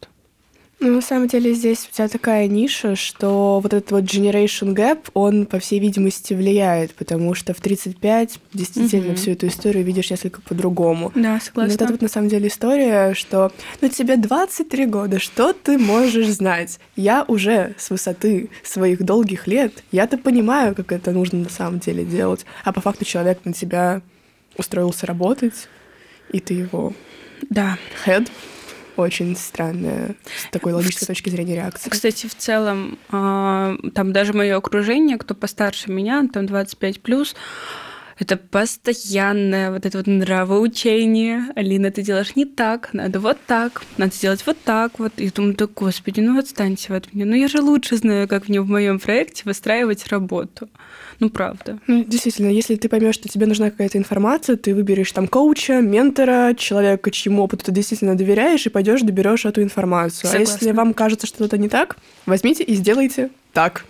[0.79, 5.09] Ну, на самом деле здесь у тебя такая ниша, что вот этот вот generation gap,
[5.15, 9.15] он, по всей видимости, влияет, потому что в 35 действительно угу.
[9.15, 11.11] всю эту историю видишь несколько по-другому.
[11.15, 11.67] Да, согласна.
[11.67, 16.27] Но это вот на самом деле история, что ну тебе 23 года, что ты можешь
[16.27, 16.79] знать?
[16.95, 22.05] Я уже с высоты своих долгих лет, я-то понимаю, как это нужно на самом деле
[22.05, 24.03] делать, а по факту человек на тебя
[24.57, 25.67] устроился работать,
[26.31, 26.93] и ты его
[27.49, 27.79] да.
[28.05, 28.27] head
[28.97, 30.15] очень странная
[30.49, 31.89] с такой логической точки зрения реакция.
[31.89, 37.35] Кстати, в целом, а, там даже мое окружение, кто постарше меня, там 25 плюс,
[38.19, 41.51] это постоянное вот это вот нравоучение.
[41.55, 45.13] Алина, ты делаешь не так, надо вот так, надо сделать вот так вот.
[45.17, 47.25] И думаю, да господи, ну отстаньте от меня.
[47.25, 50.67] Ну я же лучше знаю, как мне в моем проекте выстраивать работу.
[51.19, 51.79] Ну, правда.
[51.87, 56.53] Ну, действительно, если ты поймешь, что тебе нужна какая-то информация, ты выберешь там коуча, ментора,
[56.55, 60.29] человека, чьему опыту ты действительно доверяешь, и пойдешь доберешь эту информацию.
[60.29, 60.37] Согласна.
[60.37, 63.85] А если вам кажется, что это не так, возьмите и сделайте так.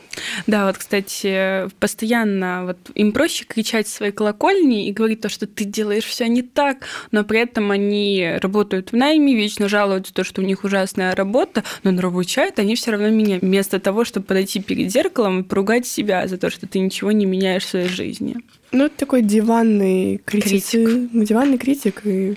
[0.48, 5.46] Да, вот, кстати, постоянно вот им проще кричать в своей колокольни и говорить то, что
[5.46, 10.24] ты делаешь все не так, но при этом они работают в найме, вечно жалуются то,
[10.24, 14.62] что у них ужасная работа, но нравоучают они все равно меня вместо того, чтобы подойти
[14.62, 18.38] перед зеркалом и поругать себя за то, что ты ничего не меняешь в своей жизни.
[18.72, 20.50] Ну, это такой диванный критик.
[20.50, 21.10] критик.
[21.28, 22.36] Диванный критик, и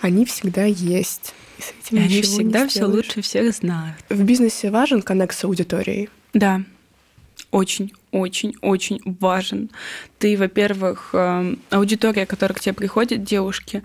[0.00, 1.34] они всегда есть.
[1.58, 3.96] И с этим и они всегда все лучше всех знают.
[4.08, 6.08] В бизнесе важен коннект с аудиторией.
[6.34, 6.62] Да,
[7.50, 9.70] очень, очень, очень важен.
[10.18, 13.82] Ты, во-первых, эм, аудитория, которая к тебе приходит, девушки,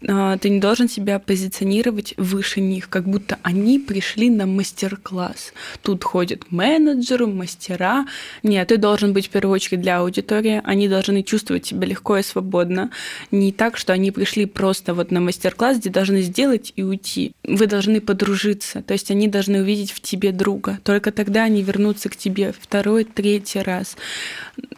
[0.00, 5.52] ты не должен себя позиционировать выше них, как будто они пришли на мастер-класс.
[5.82, 8.06] Тут ходят менеджеры, мастера.
[8.42, 10.62] Нет, ты должен быть в первую очередь для аудитории.
[10.64, 12.90] Они должны чувствовать себя легко и свободно.
[13.30, 17.32] Не так, что они пришли просто вот на мастер-класс, где должны сделать и уйти.
[17.44, 18.82] Вы должны подружиться.
[18.82, 20.78] То есть они должны увидеть в тебе друга.
[20.82, 23.96] Только тогда они вернутся к тебе второй, третий раз.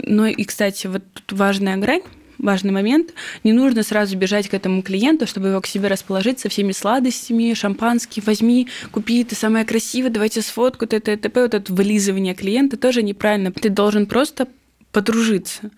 [0.00, 2.02] Ну и, кстати, вот тут важная грань
[2.38, 3.12] важный момент.
[3.44, 7.54] Не нужно сразу бежать к этому клиенту, чтобы его к себе расположить со всеми сладостями,
[7.54, 11.16] шампанским, возьми, купи, ты самая красивая, давайте сфотку, т.т.
[11.16, 11.42] т.п.
[11.42, 13.52] Вот это вылизывание клиента тоже неправильно.
[13.52, 14.48] Ты должен просто
[14.92, 15.70] подружиться.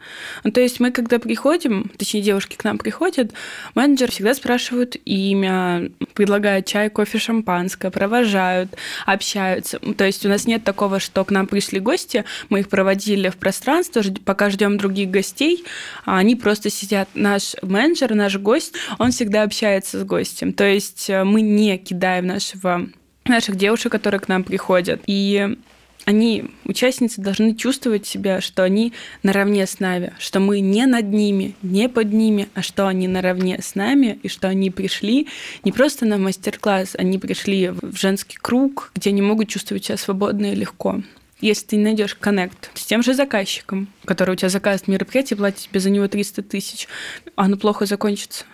[0.43, 3.33] Ну, то есть мы, когда приходим, точнее, девушки к нам приходят,
[3.75, 8.71] менеджер всегда спрашивают имя, предлагают чай, кофе, шампанское, провожают,
[9.07, 9.79] общаются.
[9.79, 13.37] То есть у нас нет такого, что к нам пришли гости, мы их проводили в
[13.37, 15.65] пространство, пока ждем других гостей,
[16.05, 17.09] а они просто сидят.
[17.15, 20.53] Наш менеджер, наш гость, он всегда общается с гостем.
[20.53, 22.89] То есть э, мы не кидаем нашего
[23.27, 25.01] наших девушек, которые к нам приходят.
[25.07, 25.57] И
[26.05, 31.55] они, участницы, должны чувствовать себя, что они наравне с нами, что мы не над ними,
[31.63, 35.29] не под ними, а что они наравне с нами, и что они пришли
[35.65, 40.53] не просто на мастер-класс, они пришли в женский круг, где они могут чувствовать себя свободно
[40.53, 41.03] и легко.
[41.41, 45.81] Если ты найдешь коннект с тем же заказчиком, который у тебя заказывает мероприятие, платит тебе
[45.81, 46.89] за него 300 тысяч,
[47.35, 48.45] оно плохо закончится.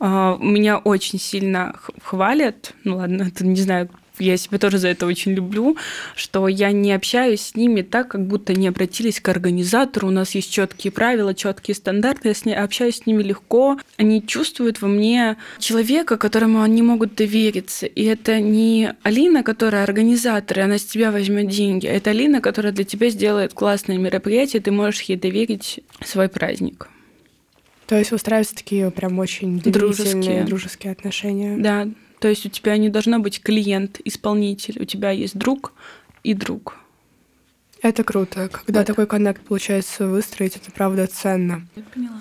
[0.00, 5.06] А, меня очень сильно хвалят, ну ладно, это не знаю, я себя тоже за это
[5.06, 5.76] очень люблю,
[6.14, 10.08] что я не общаюсь с ними так, как будто не обратились к организатору.
[10.08, 12.28] У нас есть четкие правила, четкие стандарты.
[12.28, 13.78] Я с ней, общаюсь с ними легко.
[13.96, 17.86] Они чувствуют во мне человека, которому они могут довериться.
[17.86, 21.86] И это не Алина, которая организатор, и она с тебя возьмет деньги.
[21.86, 26.88] Это Алина, которая для тебя сделает классное мероприятие, ты можешь ей доверить свой праздник.
[27.88, 31.56] То есть устраиваются такие прям очень дружеские, дружеские отношения.
[31.56, 31.88] Да,
[32.20, 35.72] то есть у тебя не должно быть клиент, исполнитель, у тебя есть друг
[36.24, 36.76] и друг.
[37.80, 38.48] Это круто.
[38.48, 38.86] Когда вот.
[38.86, 41.66] такой коннект получается выстроить, это правда ценно.
[41.76, 42.20] Я поняла.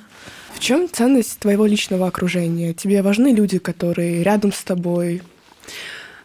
[0.53, 2.73] В чем ценность твоего личного окружения?
[2.73, 5.21] Тебе важны люди, которые рядом с тобой,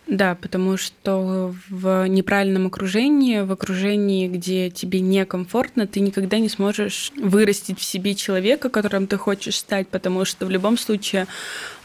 [0.09, 7.12] да, потому что в неправильном окружении, в окружении, где тебе некомфортно, ты никогда не сможешь
[7.17, 11.29] вырастить в себе человека, которым ты хочешь стать, потому что в любом случае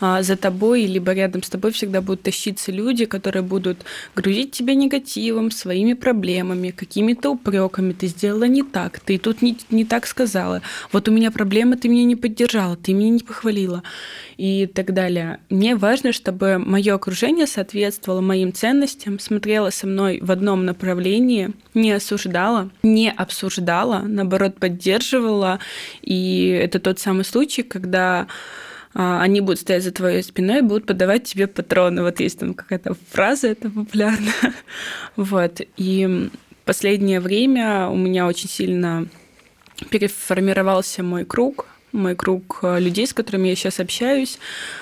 [0.01, 4.73] а, за тобой либо рядом с тобой всегда будут тащиться люди, которые будут грузить тебя
[4.73, 7.93] негативом, своими проблемами, какими-то упреками.
[7.93, 10.63] Ты сделала не так, ты тут не, не так сказала.
[10.91, 13.83] Вот у меня проблема, ты меня не поддержала, ты меня не похвалила
[14.37, 15.39] и так далее.
[15.49, 21.91] Мне важно, чтобы мое окружение соответствовало моим ценностям, смотрело со мной в одном направлении, не
[21.91, 25.59] осуждало, не обсуждало, наоборот, поддерживало.
[26.01, 28.27] И это тот самый случай, когда
[28.93, 32.01] а, они будут стоять за твоей спиной и будут подавать тебе патроны.
[32.01, 34.31] Вот есть там какая-то фраза, это популярно.
[35.15, 35.61] вот.
[35.77, 36.29] И
[36.65, 39.07] последнее время у меня очень сильно
[39.89, 44.39] переформировался мой круг мой круг э, людей, с которыми я сейчас общаюсь.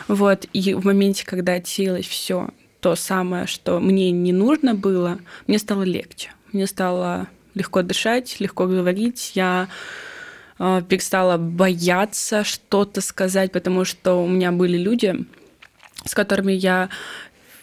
[0.07, 2.49] Вот, и в моменте, когда отсеялось все
[2.85, 5.17] то самое, что мне не нужно было,
[5.47, 6.29] мне стало легче.
[6.51, 9.31] Мне стало легко дышать, легко говорить.
[9.33, 9.69] Я
[10.59, 15.25] э, перестала бояться что-то сказать, потому что у меня были люди,
[16.05, 16.89] с которыми я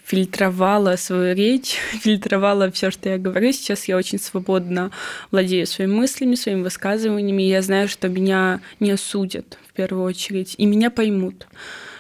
[0.05, 3.53] фильтровала свою речь, фильтровала все, что я говорю.
[3.53, 4.91] Сейчас я очень свободно
[5.31, 7.45] владею своими мыслями, своими высказываниями.
[7.45, 11.47] Я знаю, что меня не осудят в первую очередь, и меня поймут.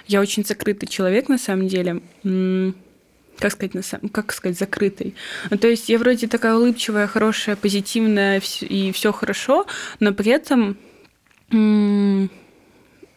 [0.08, 2.02] Я очень закрытый человек, на самом деле.
[3.42, 5.16] Как сказать, на самом, как сказать, закрытый.
[5.50, 9.66] Ну, то есть я вроде такая улыбчивая, хорошая, позитивная, и все хорошо,
[9.98, 10.76] но при этом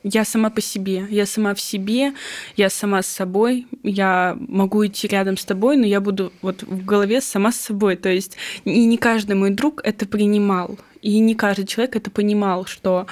[0.03, 2.13] я сама по себе, я сама в себе,
[2.57, 6.85] я сама с собой, я могу идти рядом с тобой, но я буду вот в
[6.85, 7.95] голове сама с собой.
[7.95, 8.35] То есть
[8.65, 10.77] и не каждый мой друг это принимал.
[11.05, 13.05] И не каждый человек это понимал, что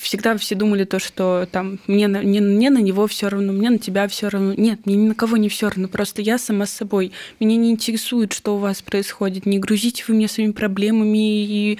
[0.00, 3.68] всегда все думали то, что там мне на, мне, мне на него все равно, мне
[3.68, 4.54] на тебя все равно.
[4.54, 5.88] Нет, мне ни на кого не все равно.
[5.88, 7.12] Просто я сама с собой.
[7.38, 9.44] Меня не интересует, что у вас происходит.
[9.44, 11.78] Не грузите вы меня своими проблемами и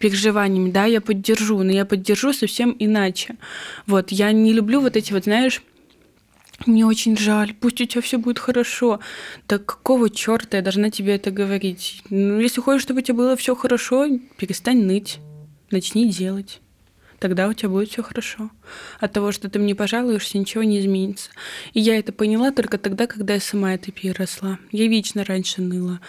[0.00, 0.72] переживаниями.
[0.72, 3.36] Да, я поддержу, но я поддержу совсем иначе.
[3.86, 5.62] Вот, я не люблю вот эти вот, знаешь,
[6.66, 9.00] мне очень жаль, пусть у тебя все будет хорошо.
[9.46, 12.02] Да какого черта я должна тебе это говорить?
[12.10, 15.18] Ну, если хочешь, чтобы у тебя было все хорошо, перестань ныть,
[15.70, 16.60] начни делать
[17.18, 18.50] тогда у тебя будет все хорошо.
[19.00, 21.30] От того, что ты мне пожалуешься, ничего не изменится.
[21.72, 24.58] И я это поняла только тогда, когда я сама это переросла.
[24.72, 26.00] Я вечно раньше ныла.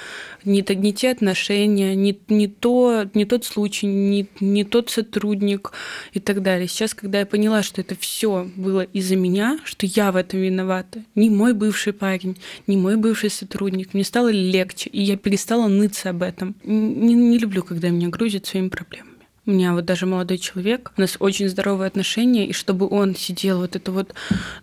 [0.43, 5.72] Не, не те отношения, не, не, то, не тот случай, не, не тот сотрудник
[6.13, 6.67] и так далее.
[6.67, 11.04] Сейчас, когда я поняла, что это все было из-за меня, что я в этом виновата,
[11.15, 16.10] не мой бывший парень, не мой бывший сотрудник, мне стало легче, и я перестала ныться
[16.10, 16.56] об этом.
[16.63, 19.09] Не, не люблю, когда меня грузят своими проблемами.
[19.45, 23.60] У меня вот даже молодой человек, у нас очень здоровые отношения, и чтобы он сидел
[23.60, 24.13] вот это вот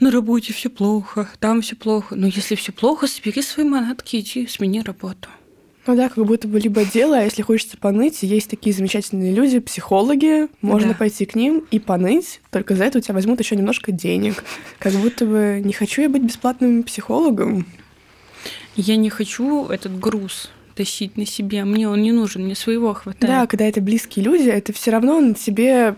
[0.00, 2.14] на работе все плохо, там все плохо.
[2.14, 5.28] Но если все плохо, собери свои манатки, иди, смени работу.
[5.86, 9.60] Ну да, как будто бы либо дело, а если хочется поныть, есть такие замечательные люди,
[9.60, 10.94] психологи, можно да.
[10.94, 14.42] пойти к ним и поныть, только за это у тебя возьмут еще немножко денег.
[14.80, 17.66] Как будто бы не хочу я быть бесплатным психологом.
[18.74, 21.64] Я не хочу этот груз тащить на себе.
[21.64, 23.26] Мне он не нужен, мне своего хватает.
[23.26, 25.96] Да, когда это близкие люди, это все равно на тебе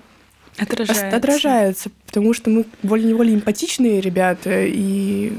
[0.57, 1.17] отражается.
[1.17, 5.33] отражается, потому что мы волей-неволей эмпатичные ребята, и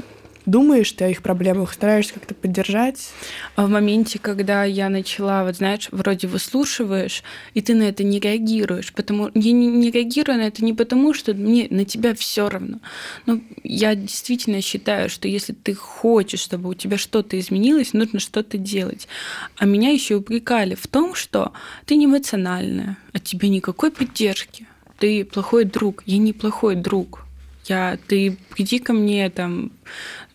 [0.46, 3.10] думаешь ты о их проблемах, стараешься как-то поддержать.
[3.56, 7.22] А в моменте, когда я начала, вот знаешь, вроде выслушиваешь,
[7.54, 11.14] и ты на это не реагируешь, потому я не, не реагирую на это не потому,
[11.14, 12.80] что мне на тебя все равно.
[13.26, 18.58] Но я действительно считаю, что если ты хочешь, чтобы у тебя что-то изменилось, нужно что-то
[18.58, 19.08] делать.
[19.56, 21.52] А меня еще упрекали в том, что
[21.86, 24.66] ты не эмоциональная, от тебя никакой поддержки.
[24.98, 26.02] Ты плохой друг.
[26.06, 27.24] Я не плохой друг.
[27.64, 29.70] Я, ты приди ко мне, там,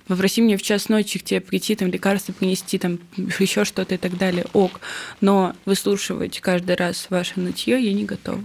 [0.07, 2.99] попроси меня в час ночи к тебе прийти, там, лекарства принести, там,
[3.39, 4.79] еще что-то и так далее, ок.
[5.21, 8.43] Но выслушивать каждый раз ваше нытье я не готова.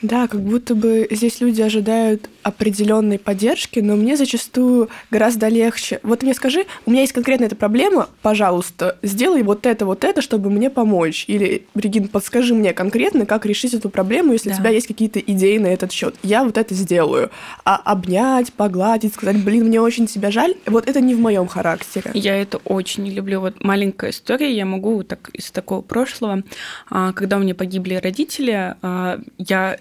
[0.00, 5.98] Да, как будто бы здесь люди ожидают определенной поддержки, но мне зачастую гораздо легче.
[6.04, 10.22] Вот мне скажи, у меня есть конкретно эта проблема, пожалуйста, сделай вот это, вот это,
[10.22, 11.24] чтобы мне помочь.
[11.26, 14.54] Или, Регин, подскажи мне конкретно, как решить эту проблему, если да.
[14.54, 16.14] у тебя есть какие-то идеи на этот счет.
[16.22, 17.30] Я вот это сделаю.
[17.64, 22.12] А обнять, погладить, сказать, блин, мне очень тебя жаль, вот это не в моем характере.
[22.14, 23.40] Я это очень не люблю.
[23.40, 26.44] Вот маленькая история, я могу так из такого прошлого,
[26.88, 29.78] а, когда у меня погибли родители, а, я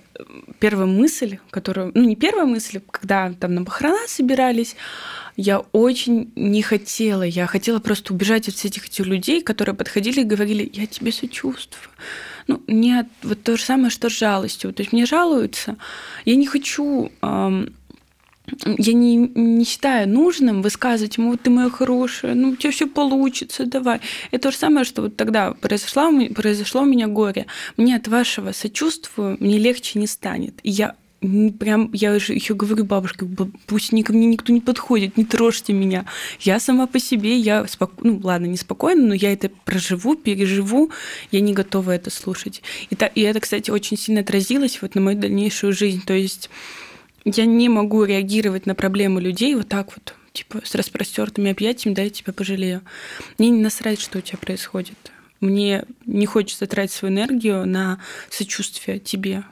[0.60, 4.75] первая мысль, которую, ну не первая мысль, когда там на похорона собирались,
[5.36, 10.24] я очень не хотела, я хотела просто убежать от всех этих людей, которые подходили и
[10.24, 11.89] говорили, я тебе сочувствую,
[12.47, 14.74] ну, не вот то же самое, что с жалостью.
[14.74, 15.76] То есть мне жалуются,
[16.26, 17.74] я не хочу эм,
[18.66, 22.88] я не, не считаю нужным высказывать ему, вот ты моя хорошая, ну у тебя все
[22.88, 24.00] получится, давай.
[24.32, 27.48] Это то же самое, что вот тогда произошло, произошло у меня горе.
[27.76, 30.56] Мне от вашего сочувствия мне легче не станет.
[30.64, 30.95] И я
[31.60, 33.28] прям, я еще говорю бабушке,
[33.66, 36.06] пусть ко мне никто не подходит, не трожьте меня.
[36.39, 40.91] Я сама по себе, я спокойно, ну ладно, не спокойно, но я это проживу, переживу,
[41.32, 42.62] я не готова это слушать.
[42.89, 46.04] И, та, и это, кстати, очень сильно отразилось вот на мою дальнейшую жизнь.
[46.06, 46.50] То есть
[47.36, 52.03] я не могу реагировать на проблемы людей вот так вот, типа с распростертыми объятиями, да,
[52.03, 52.82] я тебя пожалею.
[53.38, 54.95] Мне не насрать, что у тебя происходит.
[55.39, 57.99] Мне не хочется тратить свою энергию на
[58.30, 59.43] сочувствие тебе.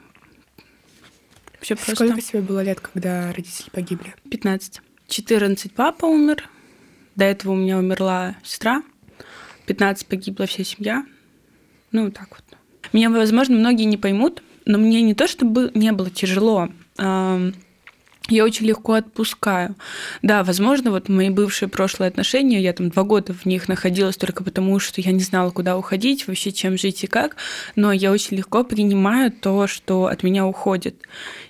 [1.60, 1.96] Все просто.
[1.96, 4.16] Сколько тебе было лет, когда родители погибли?
[4.30, 4.82] 15.
[5.08, 6.50] 14 папа умер.
[7.16, 8.84] До этого у меня умерла сестра.
[9.66, 11.06] 15 погибла вся семья.
[11.92, 12.44] Ну, так вот.
[12.94, 16.70] Меня, возможно, многие не поймут, но мне не то, чтобы не было тяжело
[18.30, 19.76] я очень легко отпускаю.
[20.22, 24.44] Да, возможно, вот мои бывшие прошлые отношения, я там два года в них находилась только
[24.44, 27.36] потому, что я не знала, куда уходить, вообще чем жить и как,
[27.76, 31.02] но я очень легко принимаю то, что от меня уходит.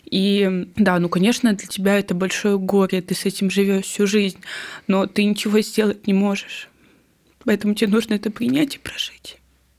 [0.05, 4.39] И да, ну, конечно, для тебя это большое горе, ты с этим живешь всю жизнь,
[4.87, 6.69] но ты ничего сделать не можешь.
[7.43, 9.37] Поэтому тебе нужно это принять и прожить.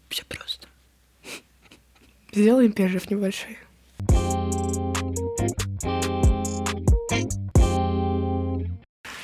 [0.08, 0.68] Все просто.
[2.32, 3.58] Сделаем перерыв небольшой.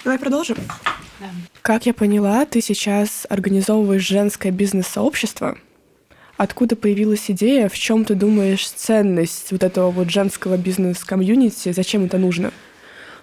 [0.04, 0.56] Давай продолжим.
[1.20, 1.30] Да.
[1.62, 5.58] Как я поняла, ты сейчас организовываешь женское бизнес-сообщество.
[6.36, 7.68] Откуда появилась идея?
[7.68, 11.72] В чем ты думаешь ценность вот этого вот женского бизнес-комьюнити?
[11.72, 12.52] Зачем это нужно?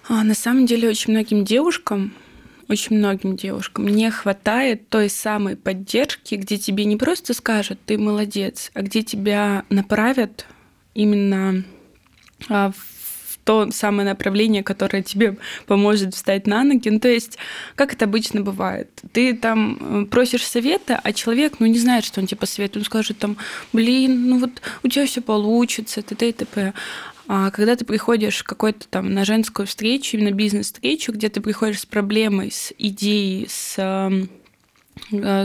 [0.08, 2.14] А, на самом деле очень многим девушкам
[2.70, 8.70] очень многим девушкам не хватает той самой поддержки, где тебе не просто скажут «ты молодец»,
[8.74, 10.46] а где тебя направят
[10.94, 11.64] именно
[12.48, 12.99] а, в
[13.50, 15.36] то самое направление, которое тебе
[15.66, 16.88] поможет встать на ноги.
[16.88, 17.36] Ну, то есть,
[17.74, 22.20] как это обычно бывает, ты там э, просишь совета, а человек, ну, не знает, что
[22.20, 22.84] он тебе посоветует.
[22.84, 23.36] Он скажет там,
[23.72, 26.28] блин, ну вот у тебя все получится, т.д.
[26.28, 26.74] и т.п.
[27.26, 31.86] А когда ты приходишь какой-то там на женскую встречу, именно бизнес-встречу, где ты приходишь с
[31.86, 33.76] проблемой, с идеей, с
[34.10, 34.26] Э,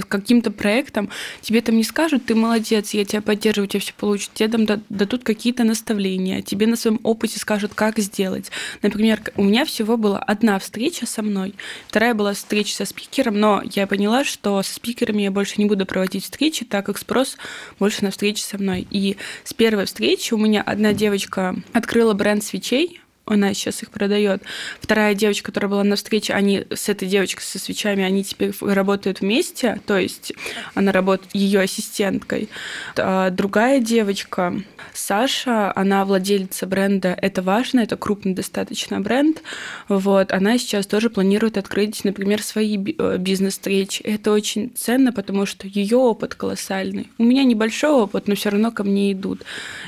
[0.07, 1.09] каким-то проектом,
[1.41, 4.65] тебе там не скажут, ты молодец, я тебя поддерживаю, у тебя все получится, тебе там
[4.89, 8.51] дадут какие-то наставления, тебе на своем опыте скажут, как сделать.
[8.81, 11.55] Например, у меня всего была одна встреча со мной,
[11.87, 15.85] вторая была встреча со спикером, но я поняла, что со спикерами я больше не буду
[15.85, 17.37] проводить встречи, так как спрос
[17.79, 18.87] больше на встречи со мной.
[18.91, 24.43] И с первой встречи у меня одна девочка открыла бренд свечей, она сейчас их продает.
[24.79, 29.21] Вторая девочка, которая была на встрече, они с этой девочкой со свечами, они теперь работают
[29.21, 30.33] вместе, то есть
[30.75, 32.49] она работает ее ассистенткой.
[32.97, 34.61] А другая девочка,
[34.93, 39.41] Саша, она владелица бренда «Это важно», это крупный достаточно бренд.
[39.87, 44.01] Вот, она сейчас тоже планирует открыть, например, свои э, бизнес-встречи.
[44.03, 47.09] Это очень ценно, потому что ее опыт колоссальный.
[47.17, 49.43] У меня небольшой опыт, но все равно ко мне идут.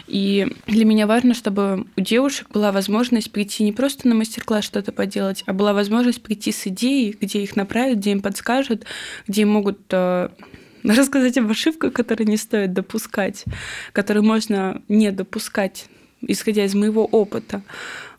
[0.07, 4.91] И для меня важно, чтобы у девушек была возможность прийти не просто на мастер-класс что-то
[4.91, 8.85] поделать, а была возможность прийти с идеей, где их направят, где им подскажут,
[9.27, 10.29] где могут э,
[10.83, 13.45] рассказать об ошибках, которые не стоит допускать,
[13.93, 15.87] которые можно не допускать,
[16.21, 17.63] исходя из моего опыта.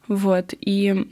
[0.06, 0.54] Вот.
[0.60, 1.06] И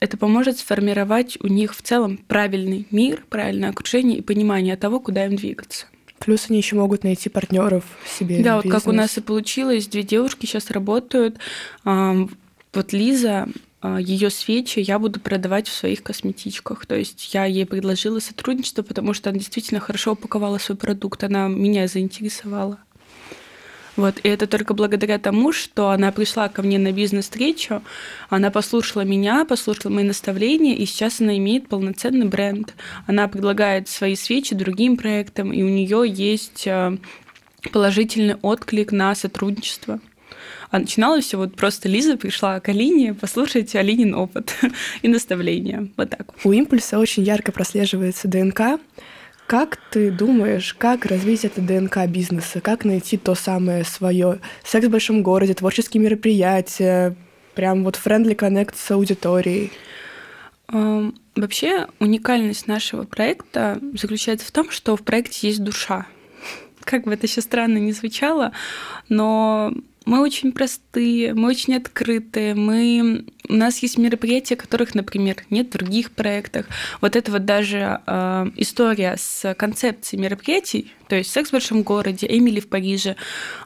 [0.00, 5.26] это поможет сформировать у них в целом правильный мир, правильное окружение и понимание того, куда
[5.26, 5.86] им двигаться.
[6.18, 8.42] Плюс они еще могут найти партнеров себе.
[8.42, 11.38] Да, вот как у нас и получилось, две девушки сейчас работают.
[12.72, 13.48] Вот Лиза,
[13.80, 16.86] а, ее свечи я буду продавать в своих косметичках.
[16.86, 21.48] То есть я ей предложила сотрудничество, потому что она действительно хорошо упаковала свой продукт, она
[21.48, 22.78] меня заинтересовала.
[23.96, 27.82] Вот, и это только благодаря тому, что она пришла ко мне на бизнес-встречу,
[28.28, 32.74] она послушала меня, послушала мои наставления, и сейчас она имеет полноценный бренд.
[33.06, 36.96] Она предлагает свои свечи другим проектам, и у нее есть а,
[37.72, 40.00] положительный отклик на сотрудничество.
[40.70, 44.54] А начиналось все вот просто Лиза пришла к Алине послушать Алинин опыт
[45.02, 45.88] и наставления.
[45.96, 46.32] Вот так.
[46.44, 48.80] У импульса очень ярко прослеживается ДНК.
[49.46, 52.60] Как ты думаешь, как развить это ДНК бизнеса?
[52.60, 54.38] Как найти то самое свое?
[54.62, 57.16] Секс в большом городе, творческие мероприятия,
[57.56, 59.72] прям вот friendly connect с аудиторией?
[60.68, 66.06] Вообще уникальность нашего проекта заключается в том, что в проекте есть душа.
[66.84, 68.52] Как бы это еще странно не звучало,
[69.08, 69.72] но
[70.06, 73.26] мы очень простые, мы очень открытые, мы...
[73.48, 76.66] у нас есть мероприятия, которых, например, нет в других проектах.
[77.00, 82.26] Вот это вот даже э, история с концепцией мероприятий, то есть «Секс в большом городе»,
[82.28, 83.16] «Эмили в Париже»,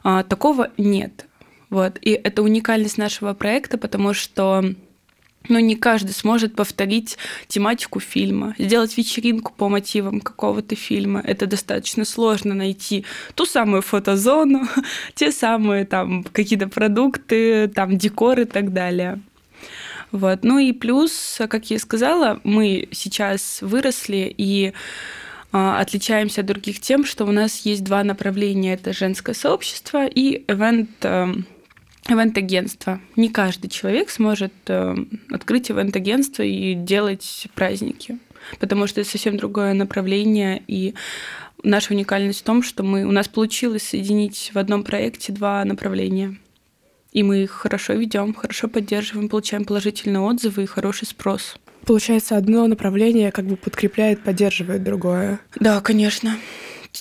[0.03, 1.25] э, такого нет.
[1.69, 1.97] Вот.
[2.01, 4.63] И это уникальность нашего проекта, потому что
[5.49, 7.17] но не каждый сможет повторить
[7.47, 11.21] тематику фильма, сделать вечеринку по мотивам какого-то фильма.
[11.23, 14.67] Это достаточно сложно найти ту самую фотозону,
[15.15, 19.19] те самые там какие-то продукты, там декор и так далее.
[20.11, 20.43] Вот.
[20.43, 24.73] Ну и плюс, как я и сказала, мы сейчас выросли и
[25.51, 28.73] а, отличаемся от других тем, что у нас есть два направления.
[28.73, 31.45] Это женское сообщество и event эм,
[32.07, 32.99] ивент-агентство.
[33.15, 34.95] Не каждый человек сможет э,
[35.31, 38.19] открыть ивент-агентство и делать праздники,
[38.59, 40.93] потому что это совсем другое направление, и
[41.63, 46.37] наша уникальность в том, что мы, у нас получилось соединить в одном проекте два направления.
[47.11, 51.57] И мы их хорошо ведем, хорошо поддерживаем, получаем положительные отзывы и хороший спрос.
[51.85, 55.39] Получается, одно направление как бы подкрепляет, поддерживает другое.
[55.59, 56.35] Да, конечно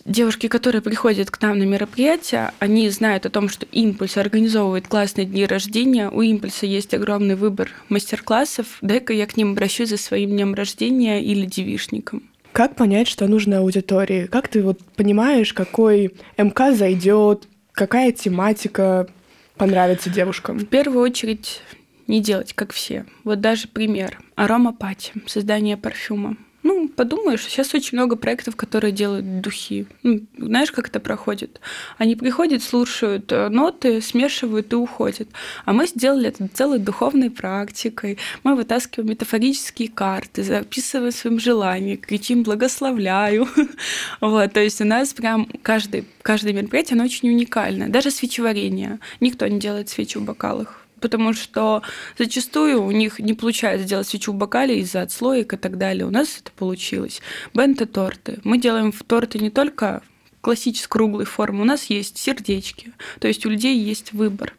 [0.05, 5.27] девушки, которые приходят к нам на мероприятия, они знают о том, что Импульс организовывает классные
[5.27, 6.11] дни рождения.
[6.11, 8.79] У Импульса есть огромный выбор мастер-классов.
[8.81, 12.23] Дай-ка я к ним обращусь за своим днем рождения или девишником.
[12.53, 14.27] Как понять, что нужно аудитории?
[14.27, 19.09] Как ты вот понимаешь, какой МК зайдет, какая тематика
[19.57, 20.59] понравится девушкам?
[20.59, 21.61] В первую очередь
[22.07, 23.07] не делать, как все.
[23.25, 24.21] Вот даже пример.
[24.37, 26.37] Аромапати, создание парфюма.
[26.65, 29.87] Ну, подумаешь, сейчас очень много проектов, которые делают духи.
[30.03, 31.61] Ну, знаешь, как это проходит?
[31.99, 35.29] Они приходят, слушают э, ноты, смешивают и уходят.
[35.67, 38.17] А мы сделали это целой духовной практикой.
[38.45, 43.47] Мы вытаскиваем метафорические карты, записываем своим желанием, кричим «благословляю».
[44.21, 47.89] Вот, то есть у нас прям каждый, каждое мероприятие, оно очень уникальное.
[47.89, 49.01] Даже свечеварение.
[49.21, 51.83] Никто не делает свечи в бокалах потому что
[52.17, 56.07] зачастую у них не получается сделать свечу в бокале из-за отслоек и так далее.
[56.07, 57.21] У нас это получилось.
[57.53, 58.41] Бенто-торты.
[58.43, 60.01] Мы делаем в торты не только
[60.41, 64.55] классической круглой формы, у нас есть сердечки, то есть у людей есть выбор.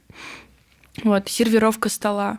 [1.03, 2.37] Вот, сервировка стола.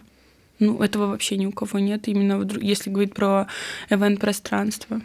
[0.60, 3.48] Ну, этого вообще ни у кого нет, именно если говорить про
[3.90, 5.02] эвент-пространство.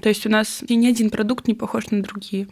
[0.00, 2.48] То есть у нас ни один продукт не похож на другие.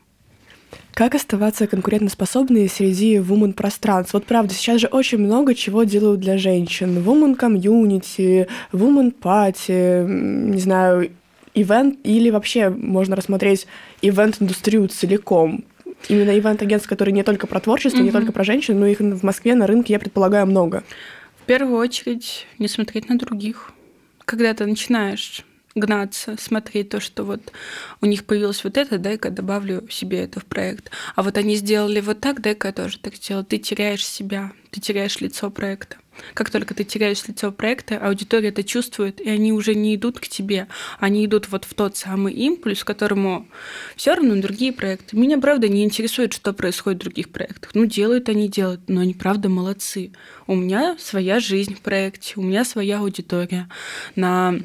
[0.95, 4.13] Как оставаться конкурентоспособной среди woman пространств?
[4.13, 6.99] Вот правда, сейчас же очень много чего делают для женщин.
[6.99, 11.11] Woman community, woman party, не знаю,
[11.55, 13.67] ивент, или вообще можно рассмотреть
[14.03, 15.65] ивент-индустрию целиком.
[16.09, 18.05] Именно ивент-агентств, которые не только про творчество, mm-hmm.
[18.05, 20.83] не только про женщин, но их в Москве на рынке, я предполагаю, много.
[21.41, 23.73] В первую очередь, не смотреть на других.
[24.25, 25.45] Когда ты начинаешь
[25.75, 27.53] гнаться, смотреть то, что вот
[28.01, 30.91] у них появилось вот это, дай-ка добавлю себе это в проект.
[31.15, 33.45] А вот они сделали вот так, дай-ка я тоже так сделаю.
[33.45, 35.97] Ты теряешь себя, ты теряешь лицо проекта.
[36.35, 40.29] Как только ты теряешь лицо проекта, аудитория это чувствует, и они уже не идут к
[40.29, 40.69] тебе,
[40.99, 43.49] они идут вот в тот самый импульс, которому
[43.97, 45.17] все равно другие проекты.
[45.17, 47.71] Меня, правда, не интересует, что происходит в других проектах.
[47.75, 50.13] Ну, делают они, делают, но они, правда, молодцы.
[50.47, 53.69] У меня своя жизнь в проекте, у меня своя аудитория.
[54.15, 54.61] На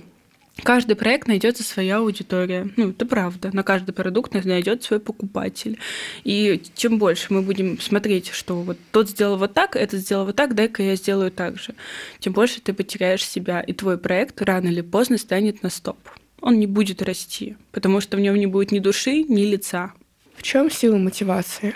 [0.64, 2.70] каждый проект найдется своя аудитория.
[2.76, 3.50] Ну, это правда.
[3.54, 5.80] На каждый продукт найдет свой покупатель.
[6.24, 10.36] И чем больше мы будем смотреть, что вот тот сделал вот так, этот сделал вот
[10.36, 11.76] так, дай-ка я сделаю так же,
[12.20, 15.98] тем больше ты потеряешь себя, и твой проект рано или поздно станет на стоп.
[16.42, 19.94] Он не будет расти, потому что в нем не будет ни души, ни лица.
[20.36, 21.74] В чем сила мотивации?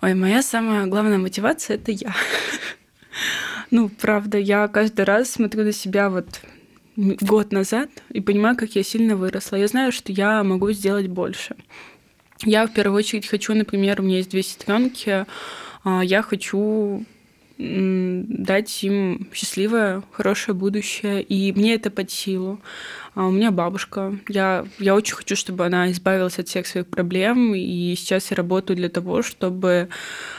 [0.00, 2.14] Ой, моя самая главная мотивация это я.
[3.70, 6.40] Ну, правда, я каждый раз смотрю на себя вот
[6.98, 9.56] год назад и понимаю, как я сильно выросла.
[9.56, 11.54] Я знаю, что я могу сделать больше.
[12.44, 15.26] Я в первую очередь хочу, например, у меня есть две сестренки,
[15.84, 17.04] а, я хочу
[17.58, 22.60] дать им счастливое, хорошее будущее, и мне это под силу.
[23.14, 24.16] А у меня бабушка.
[24.28, 28.76] Я, я очень хочу, чтобы она избавилась от всех своих проблем, и сейчас я работаю
[28.76, 29.88] для того, чтобы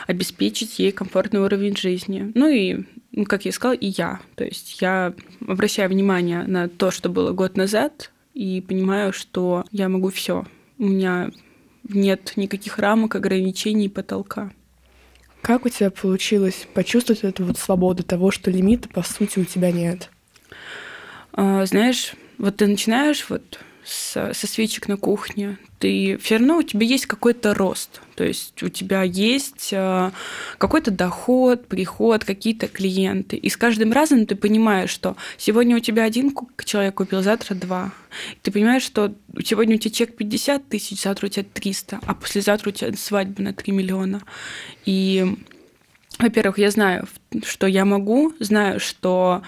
[0.07, 2.32] обеспечить ей комфортный уровень жизни.
[2.36, 2.86] Ну и
[3.28, 4.20] как я сказала, и я.
[4.36, 5.14] То есть я
[5.47, 10.45] обращаю внимание на то, что было год назад, и понимаю, что я могу все.
[10.78, 11.32] У меня
[11.88, 14.51] нет никаких рамок, ограничений, потолка.
[15.41, 19.72] Как у тебя получилось почувствовать эту вот свободу того, что лимита, по сути, у тебя
[19.72, 20.10] нет?
[21.34, 26.63] А, знаешь, вот ты начинаешь вот с, со свечек на кухне, ты все равно у
[26.63, 28.01] тебя есть какой-то рост.
[28.15, 30.11] То есть у тебя есть э,
[30.57, 33.37] какой-то доход, приход, какие-то клиенты.
[33.37, 36.35] И с каждым разом ты понимаешь, что сегодня у тебя один
[36.65, 37.91] человек купил, завтра два.
[38.33, 39.13] И ты понимаешь, что
[39.43, 43.41] сегодня у тебя чек 50 тысяч, завтра у тебя 300, а послезавтра у тебя свадьба
[43.41, 44.21] на 3 миллиона.
[44.85, 45.25] И
[46.19, 47.07] во-первых, я знаю,
[47.43, 49.41] что я могу, знаю, что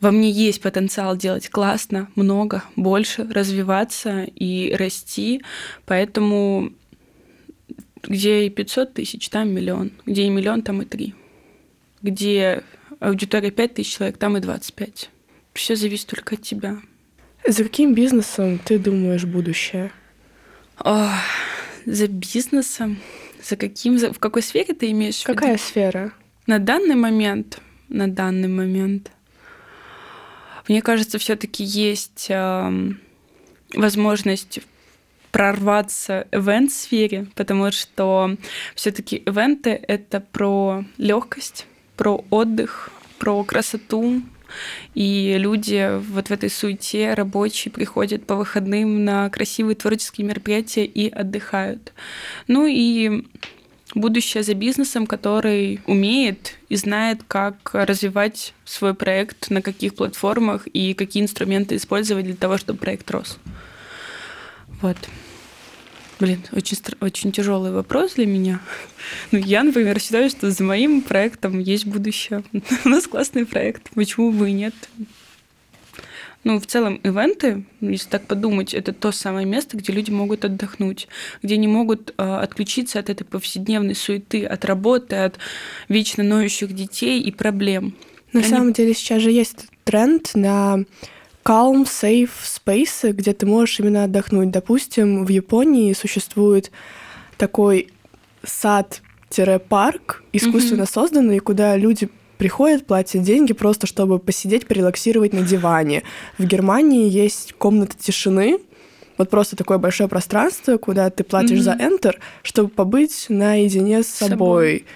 [0.00, 5.42] во мне есть потенциал делать классно, много, больше, развиваться и расти.
[5.86, 6.72] Поэтому
[8.04, 9.92] где и 500 тысяч, там миллион.
[10.06, 11.14] Где и миллион, там и три.
[12.02, 12.62] Где
[13.00, 15.10] аудитория 5 тысяч человек, там и 25.
[15.54, 16.78] Все зависит только от тебя.
[17.46, 19.90] За каким бизнесом ты думаешь будущее?
[20.78, 21.10] О,
[21.86, 22.98] за бизнесом?
[23.42, 23.98] За каким?
[23.98, 25.62] За, в какой сфере ты имеешь Какая в виду?
[25.62, 26.12] сфера?
[26.46, 29.10] На данный момент, на данный момент,
[30.68, 32.92] мне кажется, все-таки есть э,
[33.74, 34.60] возможность
[35.32, 38.36] прорваться в ивент-сфере, потому что
[38.74, 41.66] все-таки ивенты это про легкость,
[41.96, 44.22] про отдых, про красоту,
[44.94, 51.10] и люди вот в этой суете рабочие приходят по выходным на красивые творческие мероприятия и
[51.10, 51.92] отдыхают.
[52.46, 53.26] Ну и
[53.94, 60.94] будущее за бизнесом, который умеет и знает, как развивать свой проект, на каких платформах и
[60.94, 63.38] какие инструменты использовать для того, чтобы проект рос.
[64.80, 64.96] Вот.
[66.20, 68.60] Блин, очень, очень тяжелый вопрос для меня.
[69.30, 72.42] Ну, я, например, считаю, что за моим проектом есть будущее.
[72.84, 74.74] У нас классный проект, почему бы и нет?
[76.44, 81.08] Ну, в целом, ивенты, если так подумать, это то самое место, где люди могут отдохнуть,
[81.42, 85.38] где не могут э, отключиться от этой повседневной суеты, от работы, от
[85.88, 87.96] вечно ноющих детей и проблем.
[88.32, 88.48] На Они...
[88.48, 90.84] самом деле сейчас же есть тренд на
[91.44, 94.50] calm, safe space, где ты можешь именно отдохнуть.
[94.50, 96.70] Допустим, в Японии существует
[97.36, 97.88] такой
[98.44, 100.92] сад-парк, искусственно mm-hmm.
[100.92, 106.04] созданный, куда люди приходят, платят деньги просто, чтобы посидеть, порелаксировать на диване.
[106.38, 108.60] В Германии есть комната тишины,
[109.18, 111.62] вот просто такое большое пространство, куда ты платишь mm-hmm.
[111.62, 114.30] за Enter, чтобы побыть наедине с собой.
[114.30, 114.86] собой.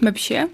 [0.00, 0.48] Вообще,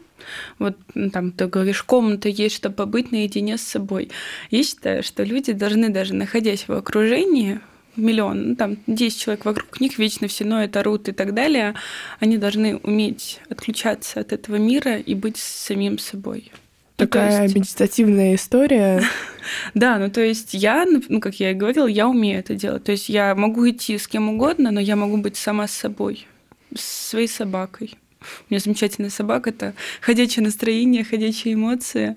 [0.59, 4.11] вот ну, там ты говоришь, комната есть, чтобы побыть наедине с собой.
[4.51, 7.61] Я считаю, что люди должны даже находясь в окружении,
[7.99, 11.75] миллион, ну, там 10 человек вокруг них вечно все ноют, орут и так далее,
[12.21, 16.51] они должны уметь отключаться от этого мира и быть самим собой.
[16.99, 17.55] Ну, Такая есть...
[17.55, 19.03] медитативная история.
[19.75, 22.85] да, ну то есть я, ну как я и говорила, я умею это делать.
[22.85, 26.27] То есть я могу идти с кем угодно, но я могу быть сама с собой,
[26.75, 27.95] с своей собакой.
[28.21, 32.17] У меня замечательная собака, это ходячее настроение, ходячие эмоции.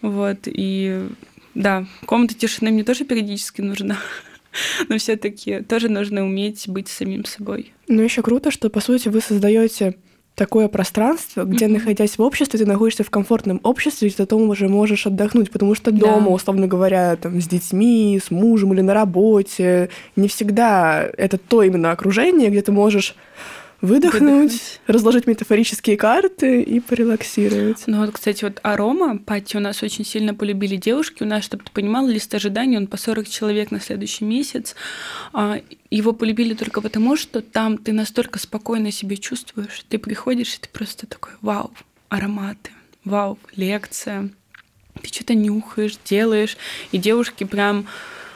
[0.00, 1.06] Вот, и
[1.54, 3.98] да, комната тишины мне тоже периодически нужна.
[4.88, 7.72] Но все-таки тоже нужно уметь быть самим собой.
[7.88, 9.96] Ну, еще круто, что по сути вы создаете
[10.34, 11.68] такое пространство, где, mm-hmm.
[11.68, 15.74] находясь в обществе, ты находишься в комфортном обществе, и ты потом уже можешь отдохнуть, потому
[15.74, 16.30] что дома, да.
[16.30, 21.92] условно говоря, там, с детьми, с мужем или на работе, не всегда это то именно
[21.92, 23.14] окружение, где ты можешь
[23.84, 27.84] выдохнуть, выдохнуть, разложить метафорические карты и порелаксировать.
[27.86, 31.22] Ну вот, кстати, вот арома, пати у нас очень сильно полюбили девушки.
[31.22, 34.74] У нас, чтобы ты понимал, лист ожиданий, он по 40 человек на следующий месяц.
[35.32, 35.60] А,
[35.90, 39.84] его полюбили только потому, что там ты настолько спокойно себя чувствуешь.
[39.88, 41.70] Ты приходишь, и ты просто такой, вау,
[42.08, 42.70] ароматы,
[43.04, 44.30] вау, лекция.
[45.02, 46.56] Ты что-то нюхаешь, делаешь,
[46.92, 47.86] и девушки прям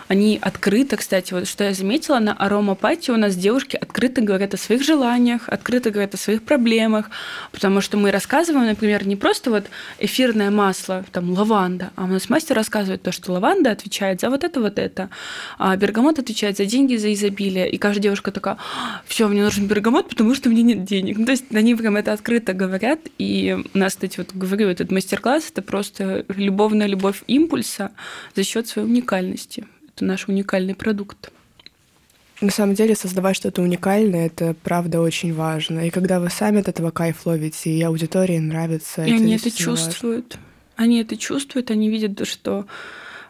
[0.08, 4.56] они открыто, кстати, вот что я заметила, на аромапатии у нас девушки открыто говорят о
[4.56, 7.10] своих желаниях, открыто говорят о своих проблемах,
[7.52, 9.66] потому что мы рассказываем, например, не просто вот
[9.98, 14.44] эфирное масло, там, лаванда, а у нас мастер рассказывает то, что лаванда отвечает за вот
[14.44, 15.10] это, вот это,
[15.58, 18.56] а бергамот отвечает за деньги, за изобилие, и каждая девушка такая,
[19.06, 21.18] все, мне нужен бергамот, потому что мне нет денег.
[21.18, 24.90] Ну, то есть они прям это открыто говорят, и у нас, кстати, вот говорю, этот
[24.90, 27.90] мастер-класс, это просто любовная любовь импульса
[28.34, 29.66] за счет своей уникальности
[29.98, 31.30] это наш уникальный продукт.
[32.40, 35.88] На самом деле создавать что-то уникальное— это правда очень важно.
[35.88, 39.04] И когда вы сами от этого кайф ловите, и аудитории нравится...
[39.04, 40.34] И это они это чувствуют.
[40.34, 40.46] Важно.
[40.76, 42.66] Они это чувствуют, они видят, что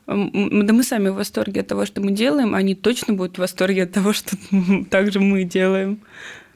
[0.06, 3.84] да мы сами в восторге от того, что мы делаем, они точно будут в восторге
[3.84, 4.36] от того, что
[4.90, 6.00] также мы делаем.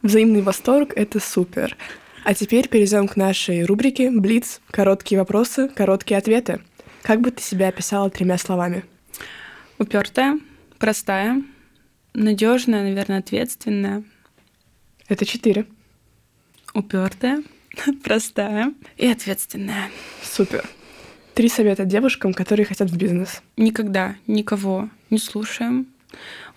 [0.03, 1.77] Взаимный восторг— это супер.
[2.25, 4.61] А теперь перейдем к нашей рубрике «Блиц».
[4.71, 6.61] Короткие вопросы, короткие ответы.
[7.03, 8.85] Как бы ты себя описала тремя словами?
[9.83, 10.39] Упертая,
[10.79, 11.43] простая,
[12.15, 14.05] надежная, наверное, ответственная.
[15.09, 15.67] Это четыре.
[16.73, 17.43] Упертая,
[18.05, 19.91] простая и ответственная.
[20.23, 20.65] Супер.
[21.35, 23.43] Три совета девушкам, которые хотят в бизнес.
[23.57, 25.89] Никогда никого не слушаем.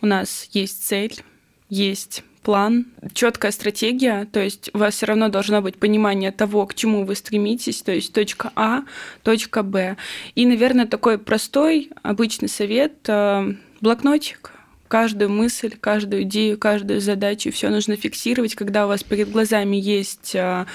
[0.02, 1.24] У нас есть цель,
[1.68, 6.76] есть план, четкая стратегия, то есть у вас все равно должно быть понимание того, к
[6.76, 8.84] чему вы стремитесь, то есть точка А,
[9.24, 9.98] точка Б.
[10.36, 14.52] И, наверное, такой простой, обычный совет э, блокнотик,
[14.88, 20.36] каждую мысль, каждую идею, каждую задачу, все нужно фиксировать, когда у вас перед глазами есть
[20.36, 20.68] а,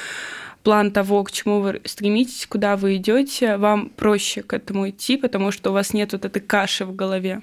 [0.64, 5.52] план того, к чему вы стремитесь, куда вы идете, вам проще к этому идти, потому
[5.52, 7.42] что у вас нет вот этой каши в голове.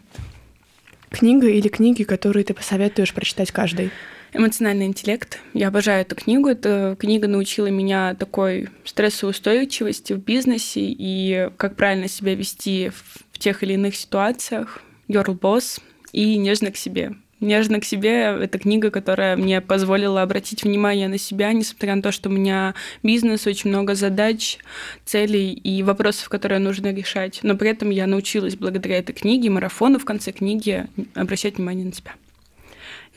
[1.12, 3.92] Книга или книги, которые ты посоветуешь прочитать каждый?
[4.34, 5.40] Эмоциональный интеллект.
[5.54, 6.50] Я обожаю эту книгу.
[6.50, 12.92] Эта книга научила меня такой стрессоустойчивости в бизнесе и как правильно себя вести
[13.32, 14.82] в тех или иных ситуациях.
[15.08, 17.14] Girl Boss и нежно к себе.
[17.40, 22.12] Нежно к себе— это книга, которая мне позволила обратить внимание на себя, несмотря на то,
[22.12, 22.74] что у меня
[23.04, 24.58] бизнес, очень много задач,
[25.06, 27.40] целей и вопросов, которые нужно решать.
[27.44, 31.94] Но при этом я научилась благодаря этой книге, марафону в конце книги, обращать внимание на
[31.94, 32.16] себя.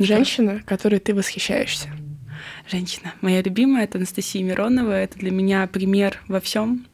[0.01, 1.90] Женщина, которой ты восхищаешься.
[2.70, 3.12] Женщина.
[3.20, 4.92] Моя любимая— это Анастасия Миронова.
[4.92, 6.86] Это для меня пример во всем.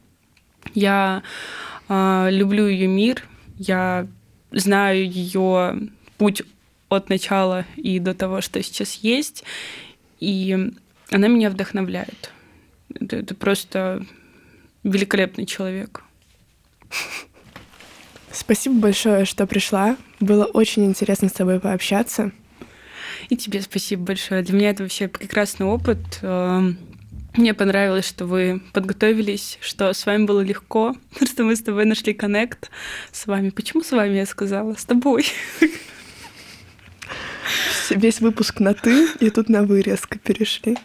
[0.73, 1.23] Я
[1.87, 3.23] э, люблю ее мир,
[3.57, 4.07] я
[4.51, 6.41] знаю ее путь
[6.89, 9.45] от начала и до того, что сейчас есть.
[10.19, 10.73] И
[11.09, 12.31] она меня вдохновляет.
[12.93, 14.05] Это, это просто
[14.83, 16.03] великолепный человек.
[18.33, 19.95] Спасибо большое, что пришла.
[20.19, 22.31] Было очень интересно с тобой пообщаться.
[23.29, 24.41] И тебе спасибо большое.
[24.41, 25.97] Для меня это вообще прекрасный опыт.
[26.21, 26.77] Эм,
[27.35, 32.13] мне понравилось, что вы подготовились, что с вами было легко, что мы с тобой нашли
[32.13, 32.71] коннект
[33.11, 33.49] с вами.
[33.49, 34.73] Почему с вами я сказала?
[34.75, 35.25] С тобой.
[37.89, 40.77] Весь выпуск на «ты», и тут на «вы» резко перешли.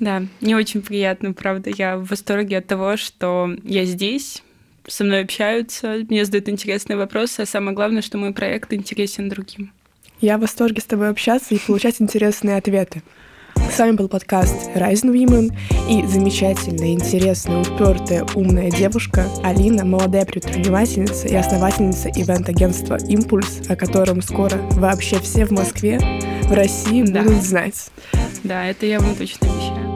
[0.00, 1.70] Да, мне очень приятно, правда.
[1.70, 4.42] Я в восторге от того, что я здесь,
[4.86, 9.72] со мной общаются, мне задают интересные вопросы, а самое главное, что мой проект интересен другим.
[10.20, 13.02] Я в восторге с тобой общаться и получать интересные ответы.
[13.70, 15.54] С вами был подкаст Rising Women
[15.90, 24.22] и замечательная, интересная, упертая, умная девушка Алина, молодая предпринимательница и основательница ивент-агентства «Импульс», о котором
[24.22, 25.98] скоро вообще все в Москве,
[26.44, 27.22] в России да.
[27.22, 27.90] будут знать.
[28.44, 29.95] Да, это я вам точно обещаю.